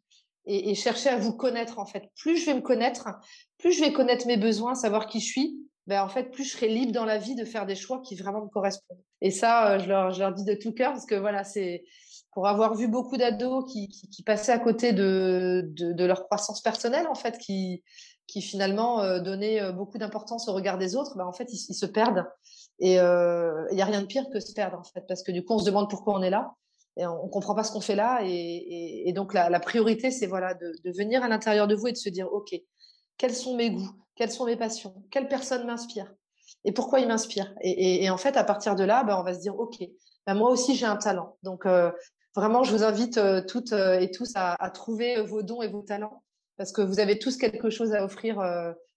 et, 0.46 0.74
chercher 0.74 1.10
à 1.10 1.16
vous 1.16 1.32
connaître 1.32 1.78
en 1.78 1.86
fait. 1.86 2.04
Plus 2.16 2.36
je 2.36 2.46
vais 2.46 2.54
me 2.54 2.60
connaître, 2.60 3.08
plus 3.58 3.72
je 3.72 3.80
vais 3.80 3.92
connaître 3.92 4.26
mes 4.26 4.36
besoins, 4.36 4.74
savoir 4.74 5.06
qui 5.06 5.20
je 5.20 5.26
suis, 5.26 5.58
ben 5.86 6.02
en 6.02 6.08
fait 6.08 6.30
plus 6.30 6.44
je 6.44 6.52
serai 6.52 6.68
libre 6.68 6.92
dans 6.92 7.04
la 7.04 7.18
vie 7.18 7.34
de 7.34 7.44
faire 7.44 7.66
des 7.66 7.76
choix 7.76 8.00
qui 8.00 8.14
vraiment 8.14 8.42
me 8.42 8.48
correspondent. 8.48 9.02
Et 9.20 9.30
ça, 9.30 9.72
euh, 9.72 9.78
je 9.78 9.88
leur, 9.88 10.12
je 10.12 10.20
leur 10.20 10.32
dis 10.32 10.44
de 10.44 10.54
tout 10.54 10.72
cœur 10.72 10.92
parce 10.92 11.06
que 11.06 11.14
voilà, 11.14 11.44
c'est 11.44 11.84
pour 12.32 12.46
avoir 12.46 12.74
vu 12.74 12.88
beaucoup 12.88 13.16
d'ados 13.16 13.70
qui, 13.70 13.88
qui, 13.88 14.22
passaient 14.22 14.52
à 14.52 14.58
côté 14.58 14.92
de, 14.92 15.68
de, 15.74 16.04
leur 16.04 16.24
croissance 16.26 16.62
personnelle 16.62 17.08
en 17.08 17.16
fait, 17.16 17.38
qui, 17.38 17.82
qui 18.28 18.40
finalement 18.40 19.02
euh, 19.02 19.18
donnaient 19.18 19.60
euh, 19.60 19.72
beaucoup 19.72 19.98
d'importance 19.98 20.48
au 20.48 20.52
regard 20.52 20.78
des 20.78 20.94
autres, 20.94 21.16
ben 21.16 21.26
en 21.26 21.32
fait 21.32 21.52
ils, 21.52 21.74
se 21.74 21.86
perdent. 21.86 22.24
Et 22.78 22.94
il 22.94 23.74
n'y 23.74 23.82
a 23.82 23.84
rien 23.84 24.00
de 24.00 24.06
pire 24.06 24.24
que 24.32 24.40
se 24.40 24.54
perdre 24.54 24.78
en 24.78 24.84
fait, 24.84 25.04
parce 25.06 25.22
que 25.22 25.32
du 25.32 25.44
coup 25.44 25.54
on 25.54 25.58
se 25.58 25.66
demande 25.66 25.90
pourquoi 25.90 26.14
on 26.14 26.22
est 26.22 26.30
là 26.30 26.54
on, 26.96 27.24
ne 27.26 27.30
comprend 27.30 27.54
pas 27.54 27.64
ce 27.64 27.72
qu'on 27.72 27.80
fait 27.80 27.94
là. 27.94 28.20
Et, 28.24 29.12
donc 29.14 29.34
la, 29.34 29.60
priorité, 29.60 30.10
c'est 30.10 30.26
voilà 30.26 30.54
de, 30.54 30.92
venir 30.96 31.22
à 31.22 31.28
l'intérieur 31.28 31.66
de 31.66 31.74
vous 31.74 31.88
et 31.88 31.92
de 31.92 31.96
se 31.96 32.08
dire, 32.08 32.32
ok, 32.32 32.54
quels 33.16 33.34
sont 33.34 33.56
mes 33.56 33.70
goûts, 33.70 33.90
quelles 34.14 34.30
sont 34.30 34.46
mes 34.46 34.56
passions, 34.56 34.94
quelle 35.10 35.28
personne 35.28 35.66
m'inspire 35.66 36.12
et 36.64 36.72
pourquoi 36.72 37.00
il 37.00 37.08
m'inspire. 37.08 37.54
Et, 37.62 38.08
en 38.10 38.18
fait, 38.18 38.36
à 38.36 38.44
partir 38.44 38.76
de 38.76 38.84
là, 38.84 39.04
ben, 39.04 39.16
on 39.18 39.22
va 39.22 39.34
se 39.34 39.40
dire, 39.40 39.58
ok, 39.58 39.78
ben, 40.26 40.34
moi 40.34 40.50
aussi 40.50 40.74
j'ai 40.74 40.86
un 40.86 40.96
talent. 40.96 41.36
Donc 41.42 41.66
euh, 41.66 41.90
vraiment, 42.34 42.62
je 42.62 42.72
vous 42.72 42.84
invite 42.84 43.18
euh, 43.18 43.42
toutes 43.46 43.72
euh, 43.72 43.98
et 43.98 44.10
tous 44.10 44.32
à, 44.34 44.56
trouver 44.70 45.22
vos 45.22 45.42
dons 45.42 45.62
et 45.62 45.68
vos 45.68 45.82
talents 45.82 46.22
parce 46.56 46.72
que 46.72 46.82
vous 46.82 47.00
avez 47.00 47.18
tous 47.18 47.38
quelque 47.38 47.70
chose 47.70 47.94
à 47.94 48.04
offrir 48.04 48.38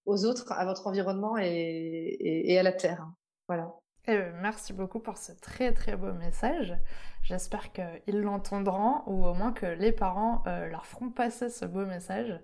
aux 0.06 0.26
autres, 0.26 0.52
à 0.52 0.66
votre 0.66 0.86
environnement 0.86 1.38
et, 1.38 2.58
à 2.60 2.64
la 2.64 2.74
terre. 2.74 3.08
Voilà. 3.48 3.74
Eh 4.06 4.18
ben, 4.18 4.34
merci 4.42 4.74
beaucoup 4.74 5.00
pour 5.00 5.18
ce 5.18 5.32
très 5.32 5.72
très 5.72 5.96
beau 5.96 6.12
message. 6.12 6.76
J'espère 7.22 7.72
qu'ils 7.72 8.20
l'entendront 8.20 9.02
ou 9.06 9.26
au 9.26 9.34
moins 9.34 9.54
que 9.54 9.66
les 9.66 9.94
parents 9.94 10.44
euh, 10.46 10.68
leur 10.68 10.86
feront 10.86 11.10
passer 11.10 11.50
ce 11.50 11.64
beau 11.64 11.86
message. 11.86 12.38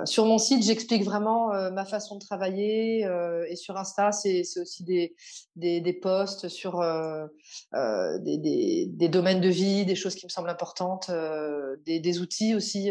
sur 0.05 0.27
mon 0.27 0.39
site, 0.39 0.63
j'explique 0.63 1.05
vraiment 1.05 1.49
ma 1.71 1.85
façon 1.85 2.17
de 2.17 2.21
travailler. 2.21 3.07
et 3.49 3.57
sur 3.57 3.77
Insta, 3.77 4.13
c'est 4.13 4.43
aussi 4.61 4.85
des, 4.85 5.15
des, 5.57 5.81
des, 5.81 5.93
posts 5.93 6.49
sur 6.49 6.81
des, 7.73 8.39
des, 8.39 8.87
des, 8.89 9.09
domaines 9.09 9.41
de 9.41 9.49
vie, 9.49 9.87
des 9.87 9.97
choses 9.97 10.15
qui 10.15 10.27
me 10.27 10.31
semblent 10.31 10.51
importantes, 10.51 11.11
des, 11.87 12.01
des 12.01 12.21
outils 12.21 12.55
aussi 12.55 12.91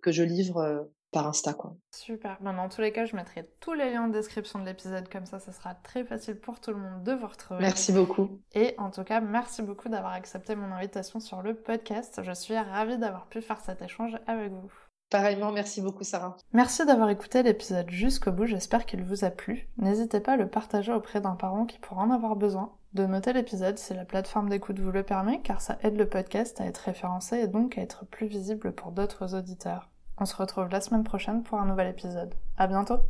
que, 0.00 0.12
je 0.12 0.22
livre 0.22 0.88
par 1.14 1.28
Insta. 1.28 1.54
Quoi. 1.54 1.76
Super. 1.92 2.36
Ben, 2.40 2.52
dans 2.52 2.68
tous 2.68 2.80
les 2.80 2.92
cas, 2.92 3.06
je 3.06 3.14
mettrai 3.14 3.48
tous 3.60 3.72
les 3.72 3.92
liens 3.92 4.04
en 4.04 4.08
description 4.08 4.58
de 4.58 4.66
l'épisode, 4.66 5.08
comme 5.08 5.26
ça, 5.26 5.38
ça 5.38 5.52
sera 5.52 5.74
très 5.74 6.04
facile 6.04 6.36
pour 6.36 6.60
tout 6.60 6.72
le 6.72 6.76
monde 6.76 7.04
de 7.04 7.12
vous 7.12 7.28
retrouver. 7.28 7.60
Merci 7.60 7.92
beaucoup. 7.92 8.40
Et 8.52 8.74
en 8.78 8.90
tout 8.90 9.04
cas, 9.04 9.20
merci 9.20 9.62
beaucoup 9.62 9.88
d'avoir 9.88 10.12
accepté 10.12 10.56
mon 10.56 10.72
invitation 10.72 11.20
sur 11.20 11.40
le 11.40 11.54
podcast. 11.54 12.20
Je 12.22 12.32
suis 12.32 12.58
ravie 12.58 12.98
d'avoir 12.98 13.26
pu 13.28 13.40
faire 13.40 13.60
cet 13.60 13.80
échange 13.80 14.18
avec 14.26 14.50
vous. 14.50 14.72
Pareillement, 15.08 15.52
merci 15.52 15.80
beaucoup 15.80 16.02
Sarah. 16.02 16.36
Merci 16.52 16.84
d'avoir 16.84 17.08
écouté 17.10 17.44
l'épisode 17.44 17.88
jusqu'au 17.90 18.32
bout, 18.32 18.46
j'espère 18.46 18.84
qu'il 18.84 19.04
vous 19.04 19.24
a 19.24 19.30
plu. 19.30 19.68
N'hésitez 19.76 20.18
pas 20.18 20.32
à 20.32 20.36
le 20.36 20.48
partager 20.48 20.92
auprès 20.92 21.20
d'un 21.20 21.36
parent 21.36 21.66
qui 21.66 21.78
pourra 21.78 22.02
en 22.02 22.10
avoir 22.10 22.34
besoin, 22.34 22.72
de 22.94 23.06
noter 23.06 23.32
l'épisode 23.32 23.78
si 23.78 23.94
la 23.94 24.04
plateforme 24.04 24.48
d'écoute 24.48 24.80
vous 24.80 24.90
le 24.90 25.04
permet, 25.04 25.40
car 25.42 25.60
ça 25.60 25.78
aide 25.82 25.96
le 25.96 26.08
podcast 26.08 26.60
à 26.60 26.66
être 26.66 26.78
référencé 26.78 27.36
et 27.36 27.46
donc 27.46 27.78
à 27.78 27.82
être 27.82 28.04
plus 28.06 28.26
visible 28.26 28.72
pour 28.72 28.90
d'autres 28.90 29.36
auditeurs. 29.36 29.90
On 30.18 30.26
se 30.26 30.36
retrouve 30.36 30.68
la 30.68 30.80
semaine 30.80 31.04
prochaine 31.04 31.42
pour 31.42 31.58
un 31.60 31.66
nouvel 31.66 31.88
épisode. 31.88 32.34
À 32.56 32.66
bientôt! 32.66 33.00